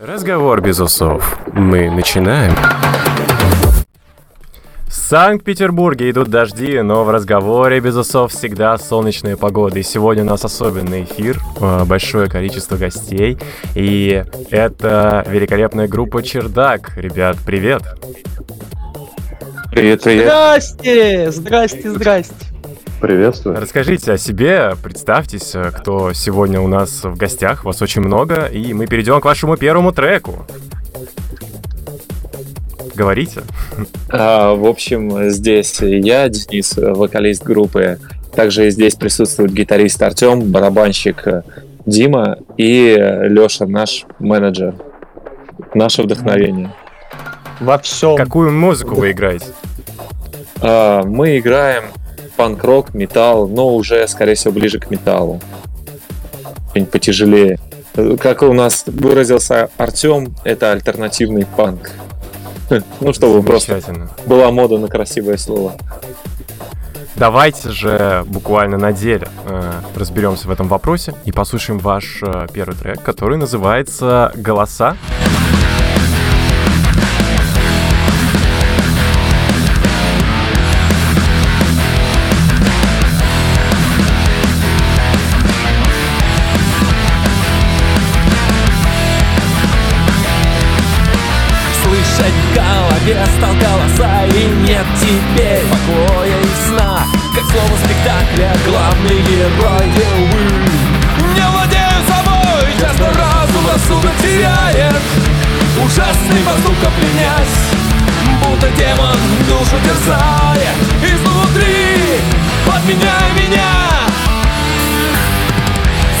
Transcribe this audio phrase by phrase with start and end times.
[0.00, 1.40] Разговор без усов.
[1.52, 2.54] Мы начинаем.
[4.86, 9.80] В Санкт-Петербурге идут дожди, но в разговоре без усов всегда солнечная погода.
[9.80, 13.38] И сегодня у нас особенный эфир, э, большое количество гостей.
[13.74, 16.96] И это великолепная группа Чердак.
[16.96, 17.82] Ребят, привет!
[19.72, 20.26] Привет, привет.
[20.26, 22.47] Здрасте, здрасте, здрасте.
[23.00, 23.60] Приветствую.
[23.60, 27.64] Расскажите о себе, представьтесь, э, кто сегодня у нас в гостях.
[27.64, 30.44] Вас очень много, и мы перейдем к вашему первому треку.
[32.96, 33.42] Говорите.
[34.08, 38.00] А, в общем, здесь я, Денис, вокалист группы.
[38.34, 41.24] Также здесь присутствует гитарист Артем, барабанщик
[41.86, 44.74] Дима и Леша, наш менеджер.
[45.72, 46.74] Наше вдохновение.
[47.60, 48.16] Во всем.
[48.16, 49.46] Какую музыку вы играете?
[50.60, 51.84] А, мы играем
[52.38, 55.40] панк-рок, металл, но уже, скорее всего, ближе к металлу.
[56.70, 57.58] Что-нибудь потяжелее.
[58.20, 61.90] Как у нас выразился Артем, это альтернативный панк.
[63.00, 63.80] Ну, чтобы просто
[64.26, 65.72] была мода на красивое слово.
[67.16, 72.76] Давайте же буквально на деле э, разберемся в этом вопросе и послушаем ваш э, первый
[72.76, 74.96] трек, который называется «Голоса».
[75.18, 75.37] голове
[106.58, 107.58] поступка пленясь
[108.42, 109.16] Будто демон
[109.48, 110.76] душу терзает.
[111.02, 112.20] Изнутри,
[112.66, 113.72] подменяя меня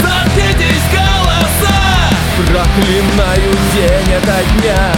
[0.00, 1.76] Заткнитесь голоса.
[2.46, 4.92] Проклинаю день ото дня.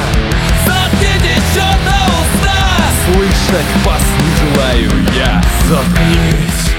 [3.12, 5.42] Слышать вас не желаю я.
[5.68, 6.70] Заткнись.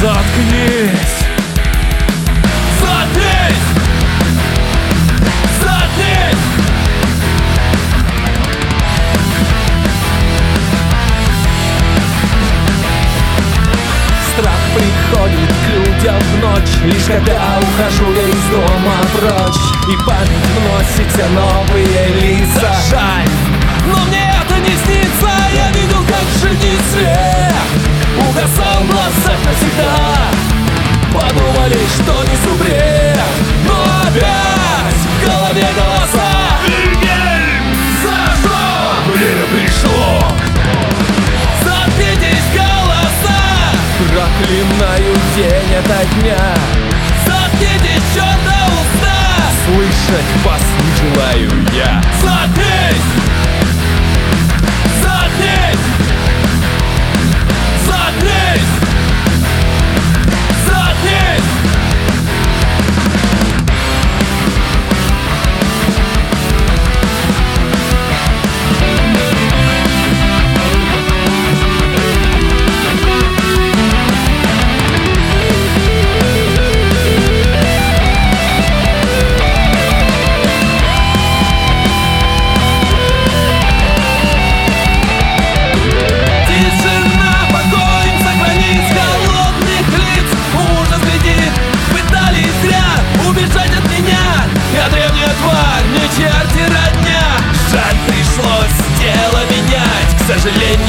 [0.00, 1.13] Заткнись
[17.14, 22.74] когда ухожу я из дома прочь И память вносит новые лица.
[22.90, 23.28] Жаль,
[23.86, 27.54] но мне это не снится Я видел, как свет
[28.18, 30.16] Угасал в глазах навсегда.
[31.12, 33.20] Подумали, что не субред
[33.64, 36.30] Но опять в голове голоса.
[36.66, 40.32] Вильгельм зажжен Время пришло.
[41.62, 43.38] Заткнитесь голоса.
[44.10, 46.93] Проклинаю день ото дня
[47.54, 53.43] Заткнитесь, черта уста Слышать вас не желаю я Заткнись!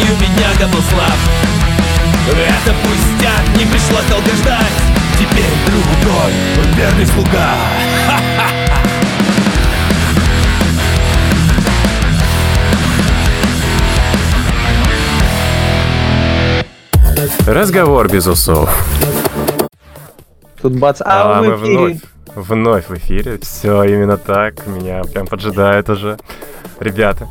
[0.06, 1.14] Сожалению, меня готов слаб
[2.30, 4.72] Это пустяк, не пришлось долго ждать
[5.18, 7.56] Теперь другой, он верный слуга
[17.48, 18.70] Разговор без усов.
[20.60, 21.98] Тут бац, а, а мы вновь,
[22.34, 23.38] вновь в эфире.
[23.40, 24.66] Все именно так.
[24.66, 26.18] Меня прям поджидает уже.
[26.80, 27.28] Ребята,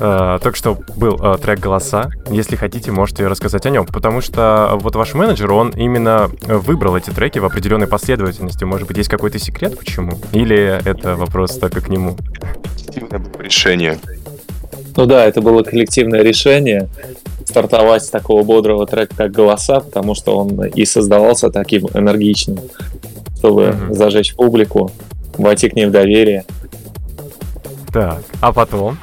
[0.00, 2.08] Uh, только что был uh, трек «Голоса».
[2.30, 3.84] Если хотите, можете рассказать о нем.
[3.84, 8.64] Потому что вот ваш менеджер, он именно выбрал эти треки в определенной последовательности.
[8.64, 10.12] Может быть, есть какой-то секрет, почему?
[10.32, 12.16] Или это вопрос только к нему?
[13.38, 13.98] Решение.
[14.96, 16.88] Ну да, это было коллективное решение
[17.44, 22.58] стартовать с такого бодрого трека, как «Голоса», потому что он и создавался таким энергичным,
[23.36, 23.92] чтобы mm-hmm.
[23.92, 24.92] зажечь публику,
[25.36, 26.44] войти к ней в доверие.
[27.92, 28.96] Так, а потом?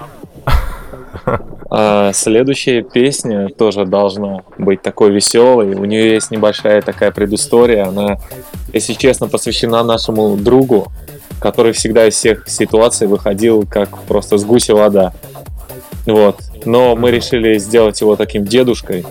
[1.69, 5.75] А следующая песня тоже должна быть такой веселой.
[5.75, 7.85] У нее есть небольшая такая предыстория.
[7.87, 8.17] Она,
[8.73, 10.87] если честно, посвящена нашему другу.
[11.39, 15.13] который всегда из всех ситуаций выходил как просто с гуся вода.
[16.05, 16.39] Вот.
[16.65, 19.05] Но мы решили сделать его таким дедушкой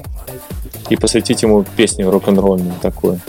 [0.88, 3.20] и посвятить ему песню рок-н-ролльную такую.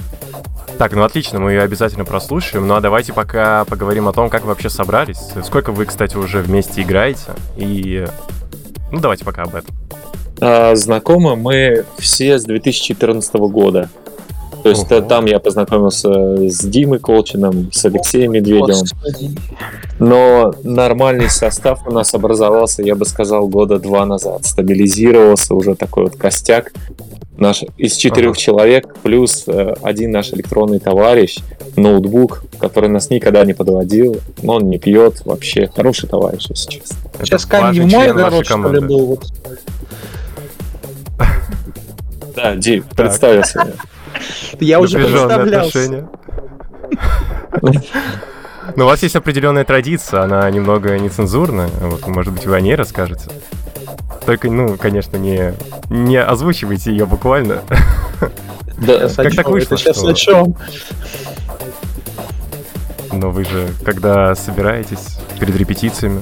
[0.77, 2.67] Так, ну отлично, мы ее обязательно прослушаем.
[2.67, 5.19] Ну а давайте пока поговорим о том, как вы вообще собрались.
[5.43, 7.31] Сколько вы, кстати, уже вместе играете.
[7.55, 8.05] И...
[8.91, 9.75] Ну давайте пока об этом.
[10.39, 13.89] А, знакомы мы все с 2014 года.
[14.63, 15.01] То есть Ого.
[15.01, 16.09] там я познакомился
[16.49, 18.85] с Димой Колчиным, с Алексеем Медведевым.
[19.99, 24.45] Но нормальный состав у нас образовался, я бы сказал, года два назад.
[24.45, 26.73] Стабилизировался уже такой вот костяк
[27.37, 28.39] наш из четырех Ага.
[28.39, 31.37] человек, плюс э, один наш электронный товарищ,
[31.75, 34.19] ноутбук, который нас никогда не подводил.
[34.41, 35.69] Но он не пьет вообще.
[35.73, 36.97] Хороший товарищ, если честно.
[37.15, 39.05] Это Сейчас камень в мой огород, что ли, был.
[39.05, 39.25] Вот.
[42.35, 43.73] Да, Дим, представился.
[44.59, 45.79] Я уже представлялся.
[45.79, 46.09] отношения.
[48.75, 51.69] Но у вас есть определенная традиция, она немного нецензурная.
[51.81, 53.29] Вот, может быть, вы о ней расскажете.
[54.27, 55.53] Только, ну, конечно, не,
[55.89, 57.61] не озвучивайте ее буквально.
[58.77, 60.55] Да, Сейчас Как так вышло, Это сейчас что- о чем?
[63.13, 66.21] Но вы же, когда собираетесь перед репетициями,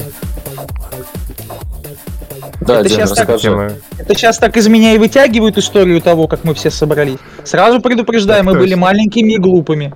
[2.61, 3.39] да, Это Дим, так- расскажи.
[3.39, 3.73] темы...
[3.97, 7.17] Это сейчас так из меня и вытягивают историю того, как мы все собрались.
[7.43, 8.81] Сразу предупреждаю, Так мы были точно.
[8.81, 9.93] маленькими и глупыми.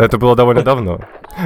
[0.00, 1.00] Это было довольно давно.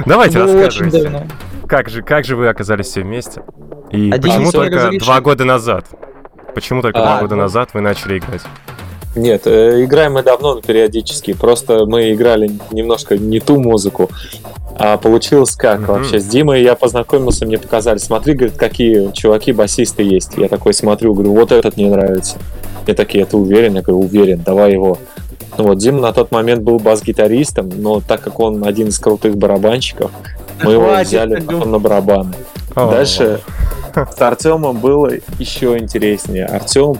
[0.05, 1.03] Давайте было рассказывайте.
[1.03, 1.27] давно.
[1.67, 3.43] Как же, как же вы оказались все вместе?
[3.91, 5.85] И Один почему только два года назад?
[6.53, 7.41] Почему только А, два года ну.
[7.43, 8.41] назад вы начали играть?
[9.15, 11.33] Нет, э, играем мы давно, но периодически.
[11.33, 14.09] Просто мы играли немножко не ту музыку.
[14.77, 15.87] А получилось как Мгм.
[15.87, 16.19] вообще?
[16.19, 17.97] С Димой я познакомился, мне показали.
[17.97, 20.31] Смотри, говорит, какие чуваки басисты есть.
[20.37, 22.37] Я такой смотрю, говорю, вот этот мне нравится.
[22.85, 23.75] Мне такие, ты уверен?
[23.75, 24.97] Я говорю, уверен, давай его.
[25.57, 29.37] Ну вот, Дима на тот момент был бас-гитаристом, но так как он один из крутых
[29.37, 30.11] барабанщиков,
[30.61, 32.33] мы его взяли потом на барабаны.
[32.75, 33.39] Дальше
[33.95, 35.09] с Артемом было
[35.39, 36.45] еще интереснее.
[36.45, 36.97] Артем,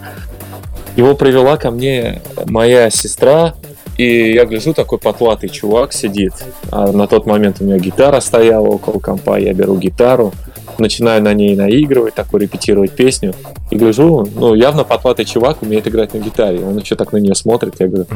[0.95, 3.55] его привела ко мне моя сестра,
[3.97, 6.33] и я гляжу, такой потлатый чувак сидит.
[6.71, 10.33] А на тот момент у меня гитара стояла около компа, я беру гитару,
[10.77, 13.33] начинаю на ней наигрывать, такой репетировать песню.
[13.71, 16.59] И гляжу, ну, явно потлатый чувак умеет играть на гитаре.
[16.63, 18.07] Он еще так на нее смотрит, я говорю,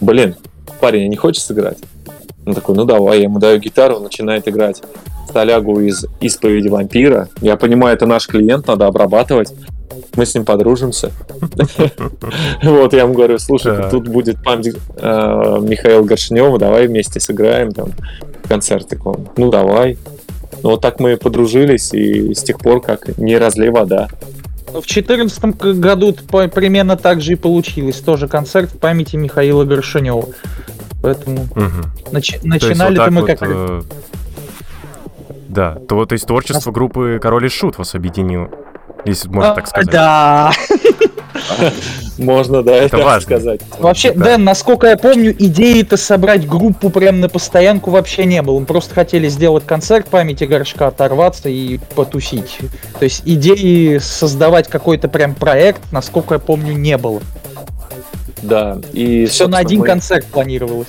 [0.00, 0.36] блин,
[0.80, 1.78] парень, а не хочешь сыграть?
[2.46, 4.82] Он такой, ну давай, я ему даю гитару, он начинает играть
[5.28, 7.28] столягу из исповеди вампира.
[7.42, 9.52] Я понимаю, это наш клиент, надо обрабатывать.
[10.16, 11.12] Мы с ним подружимся.
[12.62, 17.90] Вот, я ему говорю, слушай, тут будет память э, Михаила Горшнева, давай вместе сыграем там
[18.48, 19.06] концертик.
[19.06, 19.98] Он, Ну, давай.
[20.62, 24.08] Ну, вот так мы подружились, и с тех пор как не разлей вода.
[24.68, 25.40] В 2014
[25.78, 26.14] году
[26.54, 27.96] примерно так же и получилось.
[27.96, 30.28] Тоже концерт в памяти Михаила Горшинева.
[31.00, 31.46] Поэтому
[32.42, 33.42] начинали-то вот мы вот, как...
[33.42, 33.82] э,
[35.48, 38.50] Да, то, то есть творчество группы Король и Шут вас объединило,
[39.04, 39.90] если можно так сказать.
[39.90, 40.50] Да.
[42.18, 43.20] Можно, да, Это важно.
[43.20, 43.60] сказать.
[43.78, 44.24] Вообще, Да.
[44.24, 48.58] Дэн, насколько я помню, идеи-то собрать группу прям на постоянку вообще не было.
[48.58, 52.58] Мы просто хотели сделать концерт памяти горшка, оторваться и потусить.
[52.98, 57.20] То есть идеи создавать какой-то прям проект, насколько я помню, не было.
[58.42, 60.88] Да, и Все на один мы- концерт планировалось.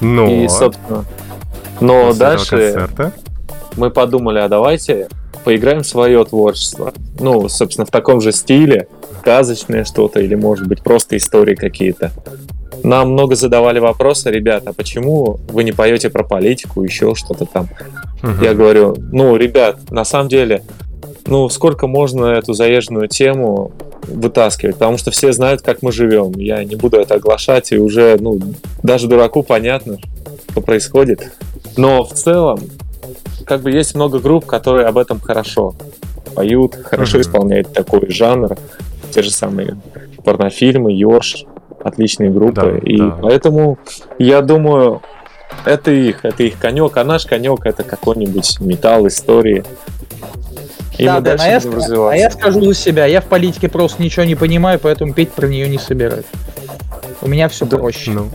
[0.00, 1.04] Но И, собственно,
[1.80, 2.88] но после дальше
[3.76, 5.08] мы подумали, а давайте
[5.44, 6.92] поиграем в свое творчество.
[7.18, 8.88] Ну, собственно, в таком же стиле,
[9.20, 12.12] сказочное что-то, или, может быть, просто истории какие-то.
[12.84, 17.68] Нам много задавали вопросы, ребята, а почему вы не поете про политику, еще что-то там?
[18.22, 18.42] Мгм.
[18.42, 20.62] Я говорю, ну, ребят, на самом деле,
[21.26, 23.72] ну, сколько можно эту заезженную тему
[24.06, 26.32] вытаскивать, потому что все знают, как мы живем.
[26.36, 28.40] Я не буду это оглашать, и уже, ну,
[28.82, 29.98] даже дураку понятно,
[30.50, 31.32] что происходит.
[31.76, 32.60] Но в целом,
[33.48, 35.74] как бы есть много групп, которые об этом хорошо
[36.34, 37.22] поют, хорошо Мгм.
[37.22, 38.56] исполняют такой жанр.
[39.10, 39.78] Те же самые
[40.24, 41.44] порнофильмы, Йорш,
[41.82, 42.80] отличные группы.
[42.82, 43.18] Да, и да.
[43.22, 43.78] поэтому
[44.18, 45.00] я думаю,
[45.64, 49.64] это их, это их конек, а наш конек это какой-нибудь металл истории.
[50.98, 52.12] И да, мы Дэн, дальше а я, будем ска- развиваться.
[52.12, 55.46] а я скажу за себя, я в политике просто ничего не понимаю, поэтому петь про
[55.46, 56.24] нее не собираюсь.
[57.22, 57.78] У меня все Да.
[57.78, 58.10] проще.
[58.10, 58.28] Ну.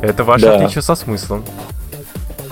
[0.00, 0.56] Это ваше Да.
[0.56, 1.44] отличие со смыслом.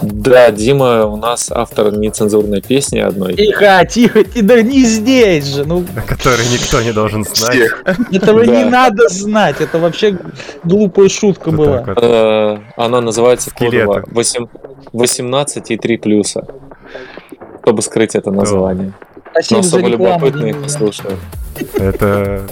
[0.03, 3.35] Да, Дима у нас автор нецензурной песни одной.
[3.35, 5.65] Тихо, тихо, ты да не здесь же.
[5.65, 7.55] Ну, Который никто не должен знать.
[7.55, 7.83] Всех.
[8.13, 8.57] этого Да.
[8.57, 9.61] не надо знать.
[9.61, 10.19] Это вообще
[10.65, 11.85] глупая шутка Вот была.
[11.97, 14.47] Э, Она называется кодово 8
[14.93, 16.47] 18 и 3 плюса.
[17.63, 18.93] Чтобы скрыть это название.
[19.51, 21.19] Но особо любопытные послушают.
[21.75, 22.43] Это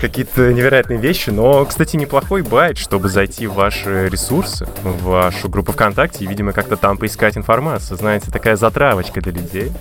[0.00, 5.72] какие-то невероятные вещи, но, кстати, неплохой байт, чтобы зайти в ваши ресурсы, в вашу группу
[5.72, 7.96] ВКонтакте и, видимо, как-то там поискать информацию.
[7.96, 9.72] Знаете, такая затравочка для людей,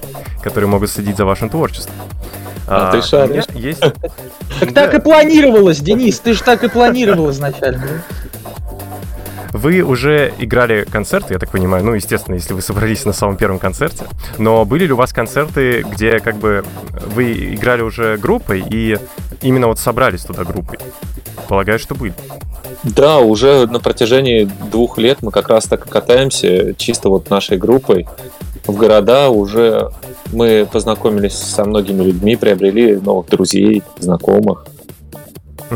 [0.41, 1.95] которые могут следить за вашим творчеством.
[2.67, 3.45] А, ты шаришь.
[3.53, 3.79] Есть...
[4.59, 8.01] Так так и планировалось, Денис, ты же так и планировал изначально.
[9.54, 13.60] Вы уже играли концерты, я так понимаю, ну, естественно, если вы собрались на самом первом
[13.60, 14.06] концерте,
[14.38, 16.63] но были ли у вас концерты, где как бы
[17.13, 18.98] вы играли уже группой и
[19.42, 20.80] именно вот собрались туда группой?
[21.48, 22.13] Полагаю, что были.
[22.84, 28.08] Да, уже на протяжении двух лет мы как раз так катаемся, чисто вот нашей группой
[28.66, 29.30] в города.
[29.30, 29.89] Уже
[30.34, 34.68] мы познакомились со многими людьми, приобрели новых друзей, знакомых.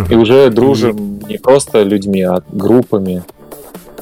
[0.10, 3.24] И уже дружим не просто людьми, а группами.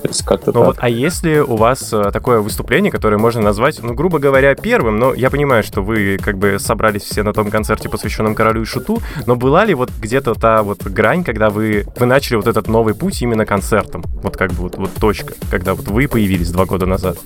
[0.01, 0.67] То есть как-то ну так.
[0.67, 4.97] вот, а если у вас э, такое выступление, которое можно назвать, ну, грубо говоря, первым,
[4.97, 8.65] но я понимаю, что вы как бы собрались все на том концерте, посвященном королю и
[8.65, 12.67] шуту, но была ли вот где-то та вот грань, когда вы, вы начали вот этот
[12.67, 14.03] новый путь именно концертом?
[14.23, 17.17] Вот как бы вот, вот точка, когда вот вы появились два года назад.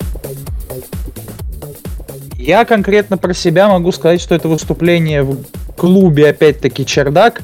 [2.34, 5.44] Я конкретно про себя могу сказать, что это выступление в
[5.78, 7.42] клубе, опять-таки, «Чердак»,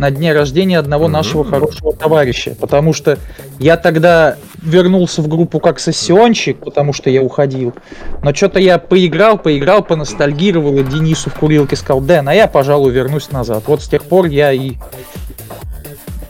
[0.00, 2.56] на дне рождения одного нашего хорошего товарища.
[2.58, 3.18] Потому что
[3.58, 7.74] я тогда вернулся в группу как сессионщик, потому что я уходил.
[8.22, 12.92] Но что-то я поиграл, поиграл, поностальгировал, и Денису в курилке сказал, Дэн, а я, пожалуй,
[12.92, 13.64] вернусь назад.
[13.66, 14.72] Вот с тех пор я и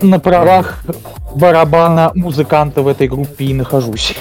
[0.03, 0.83] на правах
[1.37, 4.17] барабана музыканта в этой группе и нахожусь.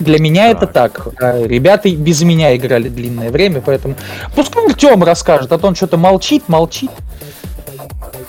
[0.00, 1.08] Для меня это так.
[1.18, 3.94] Ребята без меня играли длинное время, поэтому...
[4.36, 6.90] Пускай Артем расскажет, а то он что-то молчит, молчит.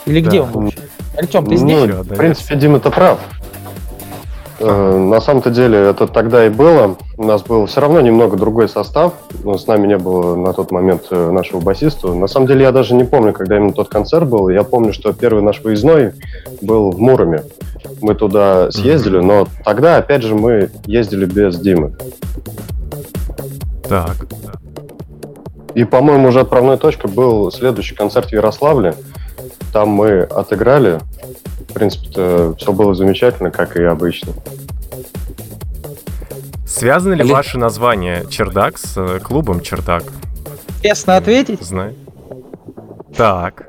[0.05, 0.47] Или где Да.
[0.53, 0.79] он вообще?
[1.17, 1.87] Артем, ты здесь?
[1.87, 3.19] Ну, в принципе, Дима-то прав.
[4.59, 6.95] Э, На самом-то деле это тогда и было.
[7.17, 9.13] У нас был все равно немного другой состав.
[9.43, 12.13] но С нами не было на тот момент э, нашего басиста.
[12.13, 14.49] На самом деле я даже не помню, когда именно тот концерт был.
[14.49, 16.13] Я помню, что первый наш выездной
[16.61, 17.43] был в Муроме.
[18.01, 21.95] Мы туда съездили, но тогда, опять же, мы ездили без Димы.
[23.87, 24.15] Так.
[25.75, 28.95] И, по-моему, уже отправной точкой был следующий концерт в Ярославле.
[29.75, 31.01] Там мы отыграли.
[31.67, 34.31] В принципе, все было замечательно, как и обычно.
[36.65, 40.03] Связано ли Олег- ваше название «Чердак» с э, клубом «Чердак»?
[40.81, 41.61] Честно ответить?
[41.61, 41.93] Знаю.
[43.17, 43.67] Так.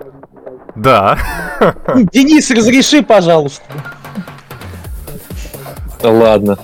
[0.77, 1.19] Да.
[2.13, 3.65] Денис, разреши, пожалуйста.
[6.01, 6.57] Да ладно.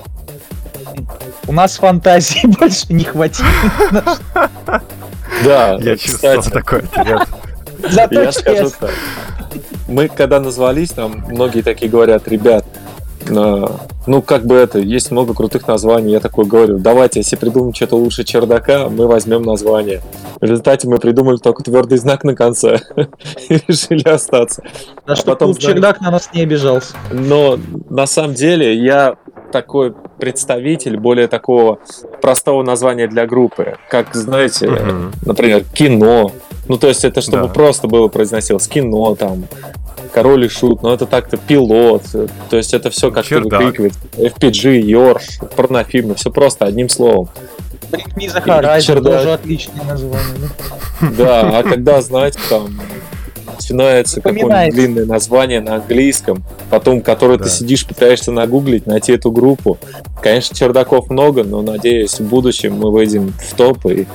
[1.48, 3.44] У нас фантазии больше не хватит.
[5.44, 7.26] Да, Я чувствовал такой ответ.
[7.90, 8.92] Зато я скажу так.
[9.92, 12.64] Мы когда назвались, там многие такие говорят, ребят,
[13.28, 16.12] ну как бы это, есть много крутых названий.
[16.12, 20.00] Я такой говорю, давайте, если придумаем что-то лучше чердака, мы возьмем название.
[20.40, 22.80] В результате мы придумали только твердый знак на конце
[23.48, 24.62] и решили остаться.
[25.06, 26.94] Да а что потом Чердак на нас не обижался.
[27.12, 27.58] Но
[27.90, 29.16] на самом деле я
[29.52, 31.78] такой представитель более такого
[32.22, 33.76] простого названия для группы.
[33.90, 34.70] Как, знаете,
[35.26, 36.32] например, кино.
[36.68, 37.52] Ну, то есть это чтобы Да.
[37.52, 38.66] просто было произносилось.
[38.66, 39.44] Кино там,
[40.12, 42.02] король и шут, но это так-то пилот.
[42.50, 43.60] То есть это все как-то Чердак.
[43.62, 43.92] выкрикивает.
[44.16, 47.28] FPG, Йорш, порнофильмы, все просто одним словом.
[47.90, 49.12] Bring me the Horizon Чердак.
[49.14, 50.24] тоже отличное название.
[51.00, 51.08] да?
[51.16, 52.78] Да, а когда, знаете, там
[53.58, 57.44] начинается какое-нибудь длинное название на английском, потом, которое Да.
[57.44, 59.78] ты сидишь, пытаешься нагуглить, найти эту группу.
[60.22, 64.06] Конечно, чердаков много, но надеюсь, в будущем мы выйдем в топ и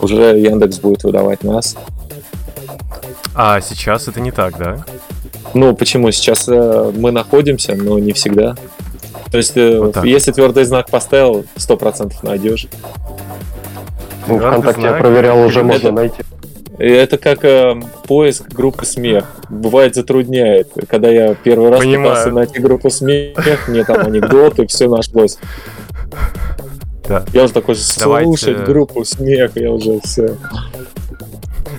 [0.00, 1.76] уже Яндекс будет выдавать нас.
[3.34, 4.84] А сейчас это не так, да?
[5.54, 6.10] Ну, почему?
[6.10, 8.56] Сейчас э, мы находимся, но не всегда.
[9.30, 10.04] То есть, э, Вот так.
[10.04, 12.66] если твердый знак поставил, сто процентов найдешь.
[14.26, 15.00] Ну, Твердый ВКонтакте я знак.
[15.00, 16.22] проверял, уже Это- можно найти.
[16.78, 17.74] И это как э,
[18.06, 19.24] поиск группы смех.
[19.48, 20.68] Бывает затрудняет.
[20.88, 22.10] Когда я первый раз Понимаю.
[22.10, 25.38] пытался найти группу смех, мне там анекдоты, все нашлось.
[27.08, 27.24] Да.
[27.32, 28.26] Я уже такой, Давайте.
[28.26, 30.36] слушать группу смех, я уже все.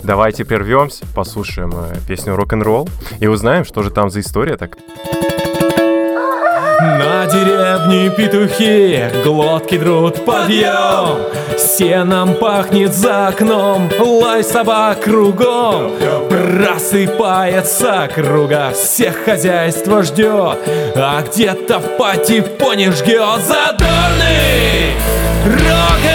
[0.09, 2.89] Давайте прервемся, послушаем э, песню «Рок-н-ролл»
[3.19, 4.75] и узнаем, что же там за история так.
[6.79, 11.19] На деревне петухи глотки друт подъем
[11.59, 15.91] Сеном пахнет за окном, лай собак кругом.
[16.27, 20.57] Просыпается круга, всех хозяйство ждет.
[20.95, 24.95] А где-то в пати пони жгет задорный
[25.45, 26.08] рок-н-ролл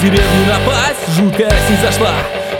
[0.00, 2.14] На деревню напасть, жуткая осень зашла.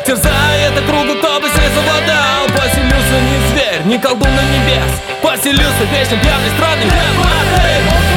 [0.04, 4.92] Терзает округу, кто бы здесь совладал Поселился не зверь, не колдун на небес.
[5.22, 8.09] Поселился вечно пьяный, странный сарае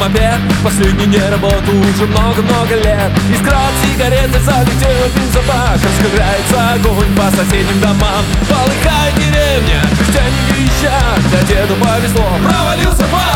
[0.00, 3.12] мопед Последний не работал уже много-много лет.
[3.32, 8.24] Искра от сигареты залетела в бензобак Раскрывается огонь по соседним домам.
[8.48, 13.29] Полыхает деревня, крестьяне верещат Да деду повезло, провалился подвал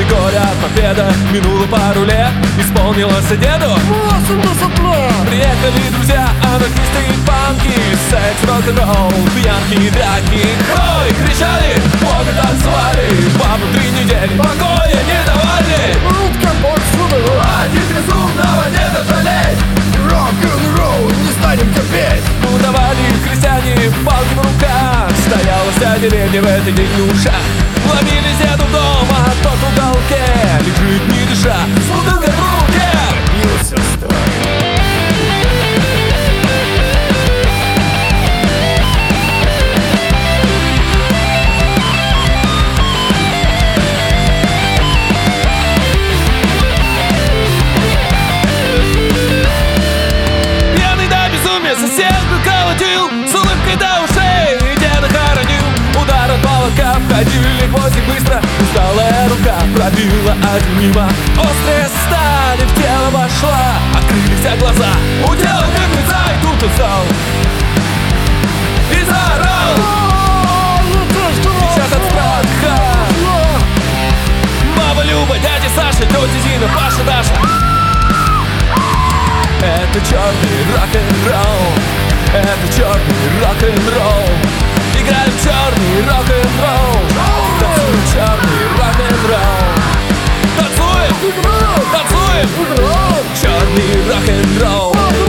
[0.00, 3.76] После горя от мопеда минуло пару лет Исполнилось деду.
[4.26, 7.76] 80 лет Приехали друзья, анархисты и панки
[8.08, 15.80] Секс, рок-н-ролл, пьянки и драки Ой, кричали, много танцевали Папу три недели покоя не давали.
[16.24, 16.50] Утка
[17.16, 19.58] один безумного деда жалеть
[20.10, 22.22] Рок-н-ролл, не станем терпеть
[22.54, 27.34] Удавали крестьяне палки в руках Стояла вся деревня в этой днюшах
[27.88, 30.24] Ломились деду дома, а тот в уголке.
[30.60, 32.90] Лежит не дыша, с бутылкой в руке.
[33.34, 33.76] Бился
[56.60, 61.08] молока в ходильник возик быстро Усталая рука пробила один мимо.
[61.32, 64.92] Острая сталь в тело вошла Открылись глаза.
[65.24, 67.04] У тела мертвеца и тут он встал
[68.90, 69.74] И заорал.
[71.72, 72.76] Сейчас от страха.
[74.76, 77.34] Баба Люба, дядя Саша, тетя Зина, Паша, Даша.
[79.62, 81.72] Это черный рок-н-ролл.
[82.32, 84.49] Это черный рок-н-ролл
[84.99, 86.99] Играем черный рок-н-ролл
[87.59, 89.75] Танцуем черный рок-н-ролл
[90.57, 91.13] Танцуем!
[91.91, 92.49] Танцуем!
[93.41, 95.28] Черный рок-н-ролл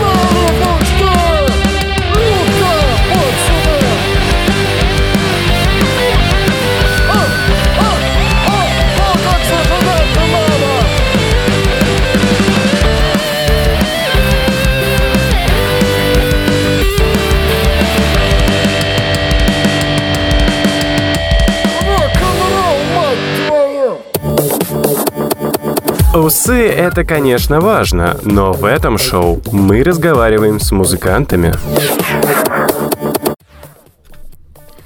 [26.14, 31.54] Усы— это, конечно, важно, но в этом шоу мы разговариваем с музыкантами.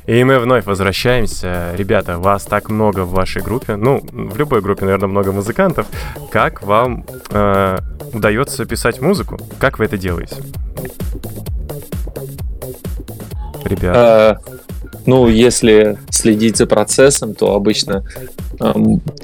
[0.06, 1.74] И мы вновь возвращаемся.
[1.76, 3.76] Ребята, вас так много в вашей группе.
[3.76, 5.88] Ну, в любой группе, наверное, много музыкантов.
[6.30, 7.80] Как вам э,
[8.14, 9.40] удается писать музыку?
[9.58, 10.36] Как вы это делаете?
[13.64, 13.94] Ребята.
[13.96, 14.38] А,
[15.08, 18.04] ну, если следить за процессом, то обычно,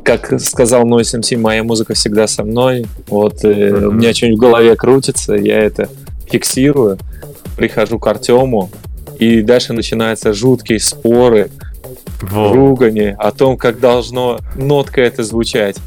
[0.04, 2.86] как сказал Noise MC, моя музыка всегда со мной.
[3.08, 5.90] Вот э, у меня что-нибудь в голове крутится, я это
[6.30, 7.00] фиксирую,
[7.58, 8.70] прихожу к Артему,
[9.18, 11.50] и дальше начинаются жуткие споры,
[12.22, 12.54] Во.
[12.54, 15.78] ругани о том, как должно нотка это звучать.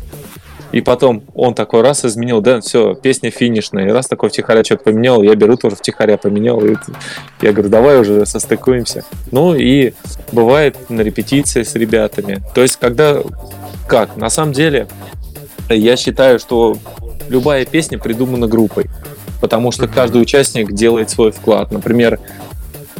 [0.74, 3.86] И потом он такой раз изменил, да, все, песня финишная.
[3.86, 6.60] И раз такой втихаря что-то поменял, я беру тоже втихаря поменял.
[6.64, 6.74] И
[7.42, 9.04] я говорю, давай уже состыкуемся.
[9.30, 9.92] Ну и
[10.32, 12.42] бывает на репетиции с ребятами.
[12.56, 13.22] То есть, когда...
[13.86, 14.16] Как?
[14.16, 14.88] На самом деле,
[15.68, 16.76] я считаю, что
[17.28, 18.86] любая песня придумана группой.
[19.40, 21.70] Потому что каждый участник делает свой вклад.
[21.70, 22.18] Например,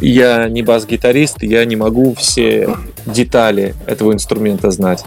[0.01, 2.69] я не бас-гитарист, я не могу все
[3.05, 5.03] детали этого инструмента знать.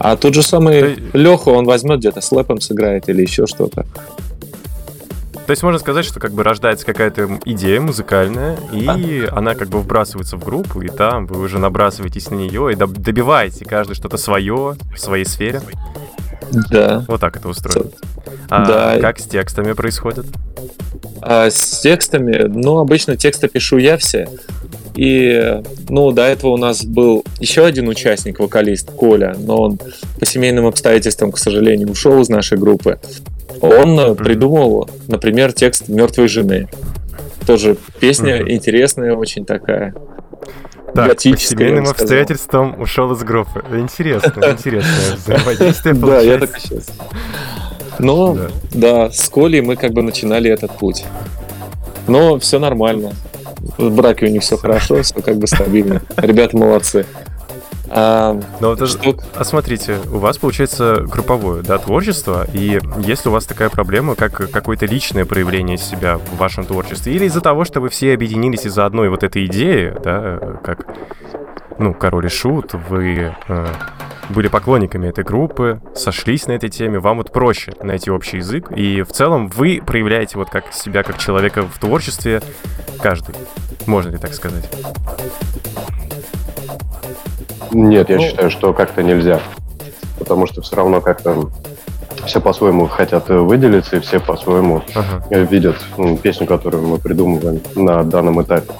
[0.00, 3.84] А тот же самый Ты- Леха, он возьмет где-то слэпом сыграет или еще что-то.
[5.46, 9.80] То есть можно сказать, что как бы рождается какая-то идея музыкальная, и она как бы
[9.80, 14.16] вбрасывается в группу, и там вы уже набрасываетесь на нее и доб- добиваете каждый что-то
[14.16, 15.60] свое в своей сфере.
[16.70, 17.04] Да.
[17.06, 17.90] Вот так это устроено.
[18.48, 19.00] А Да.
[19.00, 20.26] как с текстами происходит?
[21.20, 24.28] А с текстами, ну, обычно тексты пишу я все.
[25.00, 29.78] И, ну, до этого у нас был еще один участник, вокалист Коля, но он
[30.18, 32.98] по семейным обстоятельствам, к сожалению, ушел из нашей группы.
[33.62, 36.68] Он э, придумал, например, текст «Мертвой жены».
[37.46, 38.50] Тоже песня Мгм.
[38.50, 39.94] интересная очень такая.
[40.92, 43.64] Так, по готическая, семейным обстоятельствам ушел из группы.
[43.72, 46.90] Интересно, интересное взаимодействие Да, я так сейчас.
[47.98, 48.48] Но, Да.
[48.74, 51.06] да, с Колей мы как бы начинали этот путь.
[52.06, 53.12] Но все нормально.
[53.78, 56.00] В браке у них все хорошо, все как бы стабильно.
[56.16, 57.06] Ребята молодцы.
[57.92, 63.28] А, Но вот это- что- А смотрите, у вас получается групповое, да, творчество, и если
[63.28, 67.64] у вас такая проблема, как какое-то личное проявление себя в вашем творчестве, или из-за того,
[67.64, 70.86] что вы все объединились из-за одной вот этой идеи, да, э, как,
[71.78, 73.66] ну, Король и Шут, вы э,
[74.30, 79.02] были поклонниками этой группы, сошлись на этой теме, вам вот проще найти общий язык, и
[79.02, 82.40] в целом вы проявляете вот как себя, как человека в творчестве
[83.02, 83.34] каждый,
[83.86, 84.68] можно ли так сказать?
[87.72, 89.40] Нет, я Ну- считаю, что как-то нельзя.
[90.18, 91.50] Потому что все равно как-то
[92.26, 95.24] все по-своему хотят э, выделиться, и все по-своему Ага.
[95.30, 95.76] э, видят
[96.22, 98.70] песню, которую мы придумываем на данном этапе.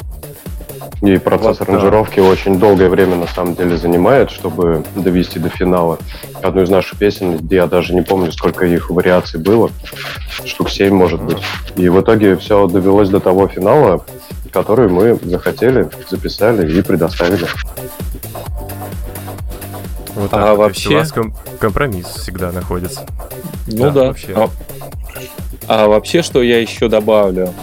[1.02, 1.72] И процесс Вот, да.
[1.74, 5.98] аранжировки очень долгое время на самом деле занимает, чтобы довести до финала
[6.42, 9.70] одну из наших песен, где я даже не помню, сколько их вариаций было,
[10.44, 11.38] штук 7, может быть.
[11.76, 14.04] И в итоге все довелось до того финала,
[14.52, 17.46] который мы захотели, записали и предоставили.
[20.14, 20.56] Вот А так.
[20.56, 20.68] вот.
[20.68, 23.06] Есть вообще- у вас ком- компромисс всегда находится.
[23.68, 24.04] Ну Да, да.
[24.08, 24.34] вообще.
[24.34, 24.50] А,
[25.68, 27.54] а вообще, что я еще добавлю?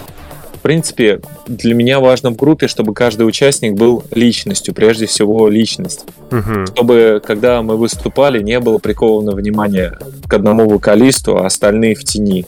[0.57, 6.05] В принципе, для меня важно в группе, чтобы каждый участник был личностью, прежде всего личность.
[6.31, 6.67] Мгм.
[6.67, 12.45] Чтобы, когда мы выступали, не было приковано внимание к одному вокалисту, а остальные в тени.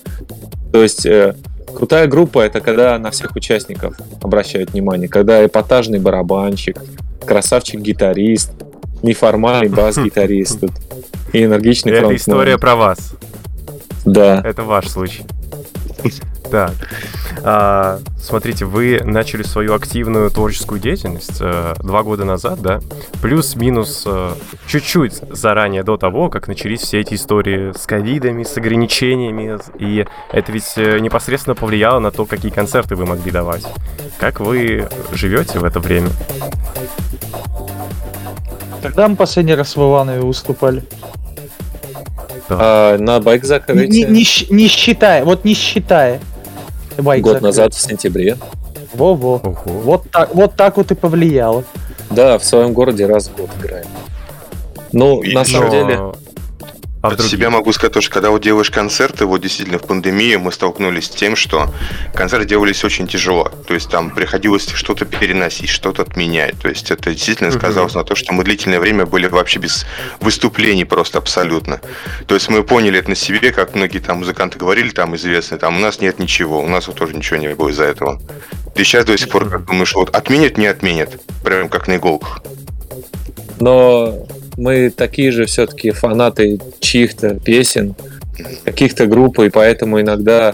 [0.72, 1.36] То есть э,
[1.74, 6.82] крутая группа это когда на всех участников обращают внимание, когда эпатажный барабанщик,
[7.26, 8.52] красавчик-гитарист,
[9.04, 10.64] неформальный бас-гитарист
[11.32, 12.18] и энергичный Это фронтмен.
[12.18, 13.14] история про вас.
[14.06, 14.42] Да.
[14.44, 15.24] Это ваш случай.
[16.50, 16.72] Так.
[17.44, 22.80] А, смотрите, вы начали свою активную творческую деятельность э, два года назад, да?
[23.22, 24.34] Плюс-минус э,
[24.68, 29.60] чуть-чуть заранее до того, как начались все эти истории с ковидами, с ограничениями.
[29.78, 33.66] И это ведь э, непосредственно повлияло на то, какие концерты вы могли давать.
[34.18, 36.10] Как вы живете в это время?
[38.82, 40.84] Когда мы последний раз в Иванове выступали?
[42.50, 46.20] А, на байк Не, закрытие не щ- не считая, вот не считая.
[46.98, 47.44] Байк год закрыт.
[47.44, 48.38] назад в сентябре.
[48.94, 49.42] Во-во.
[49.66, 51.64] Вот так, вот так вот и повлияло.
[52.10, 53.86] Да, в своем городе раз в год играем.
[54.92, 56.00] Ну, И- на самом Но- деле,
[57.02, 60.36] А От себя могу сказать, то, что когда вот делаешь концерты, вот действительно в пандемии
[60.36, 61.74] мы столкнулись с тем, что
[62.14, 63.50] концерты делались очень тяжело.
[63.68, 66.60] То есть там приходилось что-то переносить, что-то отменять.
[66.60, 69.86] То есть это действительно сказалось на то, что мы длительное время были вообще без
[70.20, 71.80] выступлений просто абсолютно.
[72.28, 75.78] То есть мы поняли это на себе, как многие там музыканты говорили, там известные, там
[75.78, 78.22] у нас нет ничего, у нас вот тоже ничего не было из-за этого.
[78.76, 81.22] Ты сейчас до сих пор как думаешь, вот отменят, не отменят.
[81.46, 82.42] Прям как на иголках.
[83.62, 84.28] но
[84.60, 87.96] мы такие же все-таки фанаты чьих-то песен,
[88.64, 90.54] каких-то групп, и поэтому иногда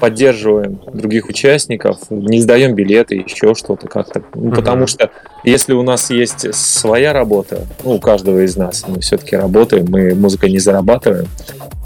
[0.00, 4.24] поддерживаем других участников, не сдаем билеты, еще что-то как-то.
[4.34, 4.54] Ну, Мгм.
[4.56, 5.10] Потому что
[5.44, 10.14] если у нас есть своя работа, ну, у каждого из нас, мы все-таки работаем, мы
[10.14, 11.28] музыкой не зарабатываем,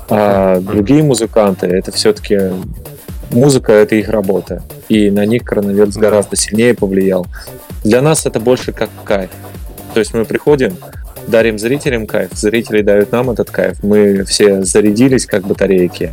[0.09, 2.39] а другие музыканты, это все-таки
[3.31, 7.27] музыка, это их работа, и на них коронавирус гораздо сильнее повлиял.
[7.85, 9.31] Для нас это больше как кайф.
[9.93, 10.77] То есть мы приходим,
[11.27, 16.13] дарим зрителям кайф, зрители дают нам этот кайф, мы все зарядились как батарейки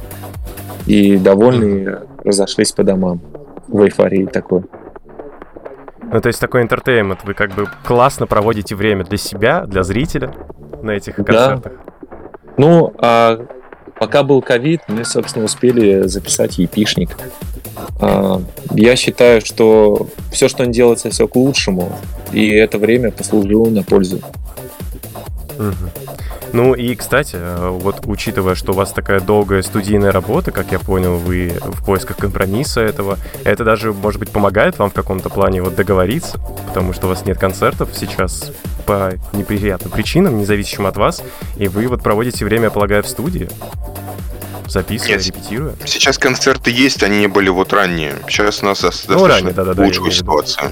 [0.86, 3.22] и довольны разошлись по домам
[3.68, 4.64] в эйфории такой.
[6.12, 7.22] Ну, то есть такой entertainment.
[7.24, 10.34] Вы как бы классно проводите время для себя, для зрителя
[10.82, 11.24] на этих Да.
[11.24, 11.74] концертах.
[12.58, 13.40] Ну, а
[14.00, 17.18] пока был ковид, мы, собственно, успели записать EP -шник.
[18.00, 21.92] А, Я считаю, что все, что не делается, все к лучшему,
[22.32, 24.20] и это время послужило на пользу.
[25.58, 25.90] Мгм.
[26.52, 30.80] Ну и, кстати, э, вот учитывая, что у вас такая долгая студийная работа, как я
[30.80, 35.62] понял, вы в поисках компромисса этого, это даже, может быть, помогает вам в каком-то плане
[35.64, 36.38] вот договориться,
[36.68, 38.52] потому что у вас нет концертов сейчас
[38.86, 41.24] по неприятным причинам, независимым от вас,
[41.58, 43.50] и вы вот проводите время, я полагаю, в студии,
[44.68, 45.26] записывая, Нет.
[45.28, 45.74] репетируя.
[45.86, 48.14] Сейчас концерты есть, они не были вот ранние.
[48.28, 50.48] Сейчас у нас Ну, достаточно ранее, да-да-да, я улучшилась имею в виду.
[50.48, 50.72] ситуация.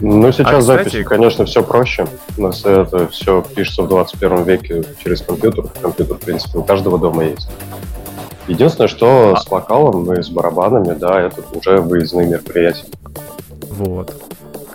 [0.00, 2.06] Ну, сейчас А, запись, кстати- конечно, все проще.
[2.36, 5.64] У нас это все пишется в 21 веке через компьютер.
[5.82, 7.48] Компьютер, в принципе, у каждого дома есть.
[8.46, 12.84] Единственное, что А- с вокалом и с барабанами, да, это уже выездные мероприятия.
[13.70, 14.14] Вот.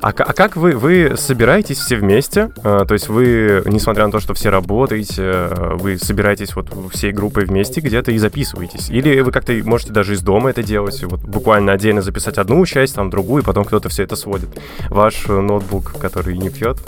[0.04, 2.52] А, а как вы, вы собираетесь все вместе?
[2.62, 7.14] А, то есть вы, несмотря на то, что все работаете, э, вы собираетесь вот всей
[7.14, 8.90] группой вместе где-то и записываетесь?
[8.90, 12.96] Или вы как-то можете даже из дома это делать, вот буквально отдельно записать одну часть,
[12.96, 14.50] там другую, и потом кто-то все это сводит?
[14.90, 16.80] Ваш ноутбук, который не пьет?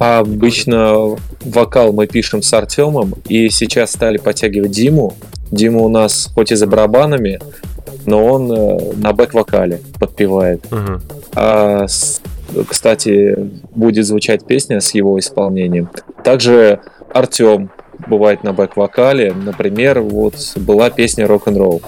[0.00, 5.16] А обычно вокал мы пишем с Артемом, и сейчас стали подтягивать Диму.
[5.52, 7.38] Дима у нас хоть и за барабанами,
[8.04, 10.70] но он э, на бэк-вокале подпевает.
[10.70, 11.00] Мгм.
[11.34, 12.20] А, с-
[12.68, 13.36] кстати,
[13.74, 15.88] будет звучать песня с его исполнением.
[16.24, 16.80] Также
[17.12, 17.70] Артем
[18.06, 19.32] бывает на бэк-вокале.
[19.32, 21.82] Например, вот была песня «Рок-н-ролл».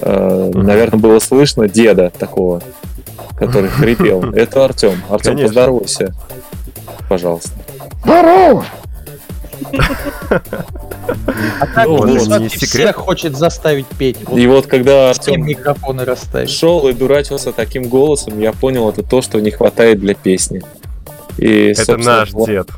[0.00, 0.66] Э, Мгм.
[0.66, 2.62] Наверное, было слышно деда такого,
[3.38, 4.22] который хрипел.
[4.34, 4.94] Это Артем.
[5.08, 6.14] Артем, поздоровайся.
[7.08, 7.50] Пожалуйста.
[11.60, 12.68] А так Ну, не секрет.
[12.70, 14.16] всех хочет заставить петь.
[14.26, 16.50] Вот И вот когда всем Артем микрофоны расставить.
[16.50, 20.62] шел и дурачился таким голосом, я понял, это то, что не хватает для песни.
[21.38, 22.68] И, Это наш вот- дед.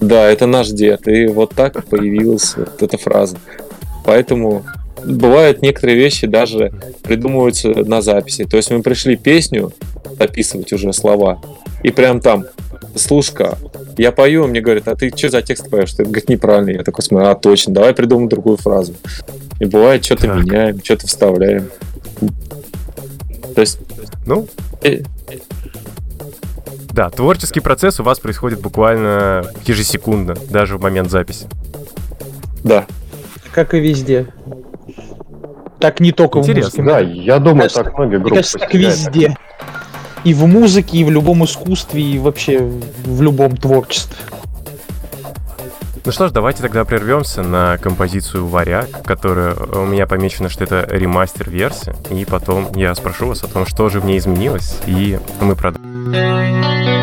[0.00, 1.06] Да, это наш дед.
[1.08, 3.36] И вот так появилась вот эта фраза.
[4.04, 4.64] Поэтому
[5.04, 6.72] бывают некоторые вещи даже
[7.02, 8.44] придумываются на записи.
[8.44, 9.72] То есть мы пришли песню
[10.18, 11.40] записывать уже слова,
[11.82, 12.44] и прям там,
[12.96, 13.58] слушка,
[13.98, 15.92] я пою, мне говорят, а ты что за текст поешь?
[15.92, 16.70] Ты говорит, неправильно.
[16.78, 18.94] Я такой смотрю, а точно, давай придумаем другую фразу.
[19.60, 20.36] И бывает, что-то Так.
[20.44, 21.70] меняем, что-то вставляем.
[23.54, 23.78] То есть,
[24.26, 24.48] Ну,
[24.82, 25.02] э,
[26.90, 31.46] да, творческий процесс у вас происходит буквально ежесекундно, даже в момент записи.
[32.62, 32.86] да,
[33.52, 34.26] Как и везде.
[35.78, 36.82] Так не только Интересно.
[36.82, 37.20] в Да, музыке.
[37.22, 39.36] я думаю, кажется- так многие Мне группы кажется, так везде.
[40.24, 42.58] И в музыке, и в любом искусстве, и вообще
[43.04, 44.16] в любом творчестве.
[46.06, 50.64] Ну что ж, давайте тогда прервемся на композицию «Варяг», которая э, у меня помечено, что
[50.64, 55.18] это ремастер-версия, и потом я спрошу вас о том, что же в ней изменилось, и
[55.40, 56.93] мы продолжим.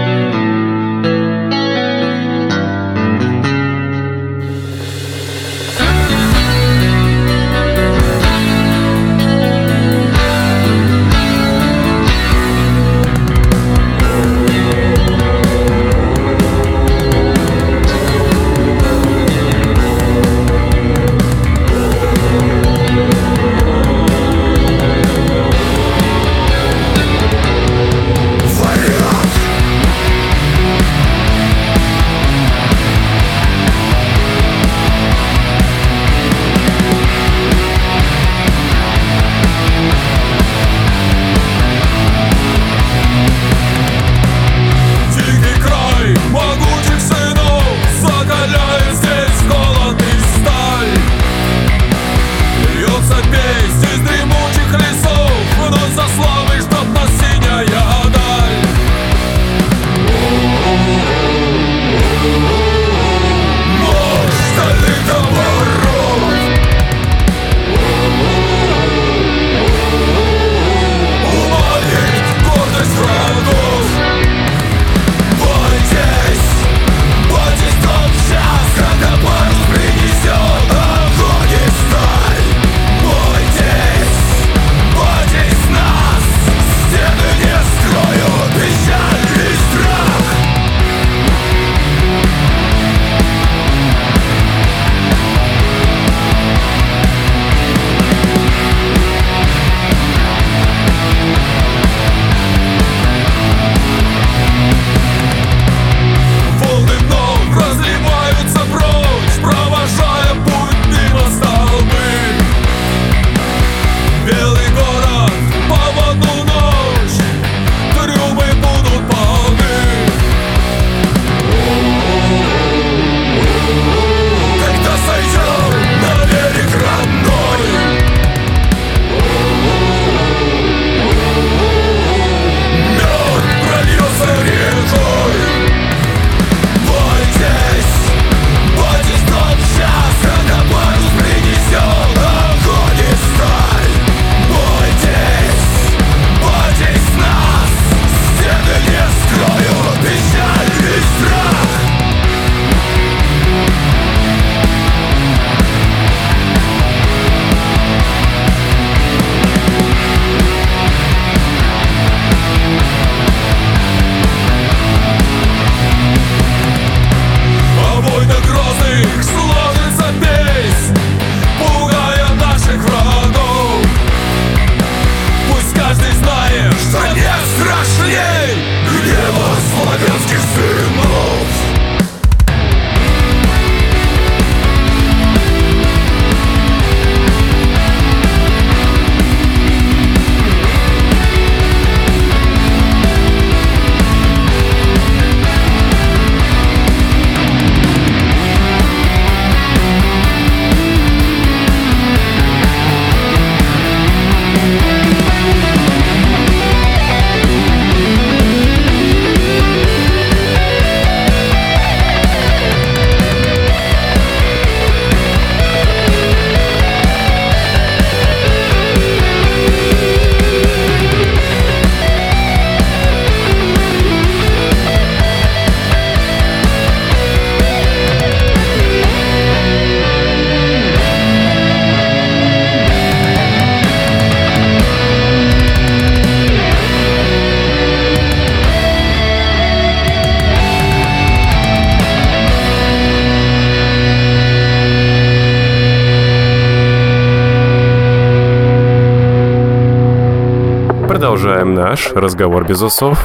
[251.71, 253.17] Наш разговор без усов.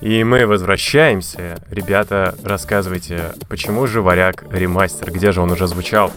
[0.00, 1.58] И мы возвращаемся.
[1.70, 5.12] Ребята, рассказывайте, почему же «Варяг» ремастер?
[5.12, 6.10] Где же он уже звучал?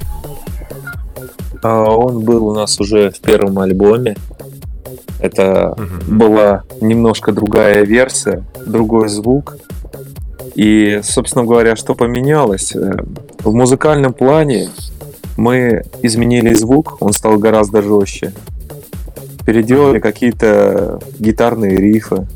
[1.61, 4.15] А, Он был у нас уже в первом альбоме.
[5.19, 6.17] Это Мгм.
[6.17, 9.57] была немножко другая версия, другой звук.
[10.55, 12.75] И, собственно говоря, что поменялось?
[12.75, 12.97] Э,
[13.43, 14.69] В музыкальном плане
[15.37, 18.33] мы изменили звук, он стал гораздо жестче.
[19.45, 22.27] Переделали какие-то гитарные рифы.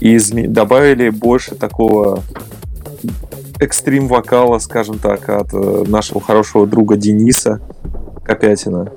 [0.00, 2.20] И изме- добавили больше такого
[3.60, 7.60] экстрим вокала, скажем так, от э, нашего хорошего друга Дениса
[8.24, 8.90] Копятина.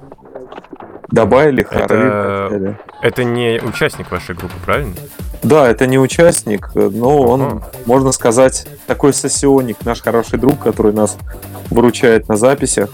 [1.12, 1.84] Добавили хоры.
[1.96, 2.80] Это-.
[3.02, 4.94] Это не участник вашей группы, правильно?
[5.44, 7.64] Да, это не участник, но он, Ага.
[7.86, 11.18] можно сказать, такой сессионник, наш хороший друг, который нас
[11.70, 12.90] выручает на записях,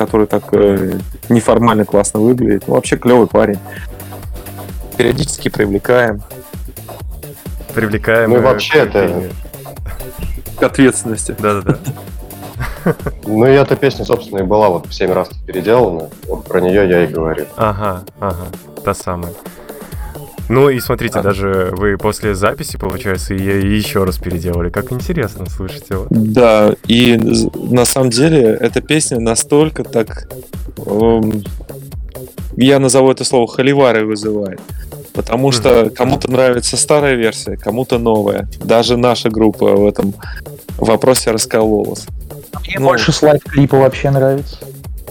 [0.00, 2.64] который так э, неформально классно выглядит.
[2.66, 3.58] Ну, вообще клевый парень.
[4.96, 6.22] Периодически привлекаем
[7.74, 8.30] Привлекаем...
[8.30, 9.30] Ну и э, вообще к это- пению.
[10.58, 11.36] к ответственности.
[11.38, 11.76] Да-да-да.
[13.26, 16.08] Ну и эта песня, собственно, и была вот в семь раз переделана.
[16.26, 17.44] Вот про нее я и говорю.
[17.56, 18.46] Ага, ага,
[18.82, 19.34] та самая.
[20.50, 21.22] Ну и смотрите, А.
[21.22, 24.68] даже вы после записи, получается, ее еще раз переделали.
[24.68, 25.94] Как интересно, слушайте.
[25.96, 26.08] Вот.
[26.10, 27.16] Да, и
[27.54, 30.28] на самом деле эта песня настолько так...
[30.84, 31.44] эм,
[32.56, 34.60] я назову это слово холивары вызывает.
[35.12, 38.48] Потому что кому-то нравится старая версия, кому-то новая.
[38.64, 40.14] Даже наша группа в этом
[40.78, 42.06] вопросе раскололась.
[42.66, 42.86] Мне Ну.
[42.86, 44.58] больше слайд клипа вообще нравится.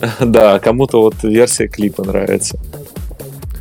[0.20, 2.58] Да, кому-то вот версия клипа нравится.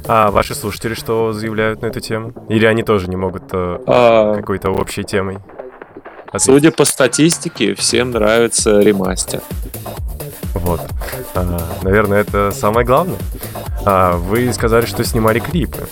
[0.08, 2.32] А ваши слушатели что заявляют на эту тему?
[2.48, 5.38] Или они тоже не могут э, А, какой-то общей темой?
[6.28, 6.42] ответить?
[6.46, 9.42] судя по статистике, всем нравится ремастер.
[10.54, 10.80] Вот.
[11.34, 13.18] А, наверное, это самое главное.
[13.84, 15.86] А, вы сказали, что снимали клипы.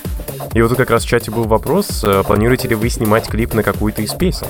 [0.55, 3.53] И вот тут как раз в чате был вопрос, э, планируете ли вы снимать клип
[3.53, 4.47] на какую-то из песен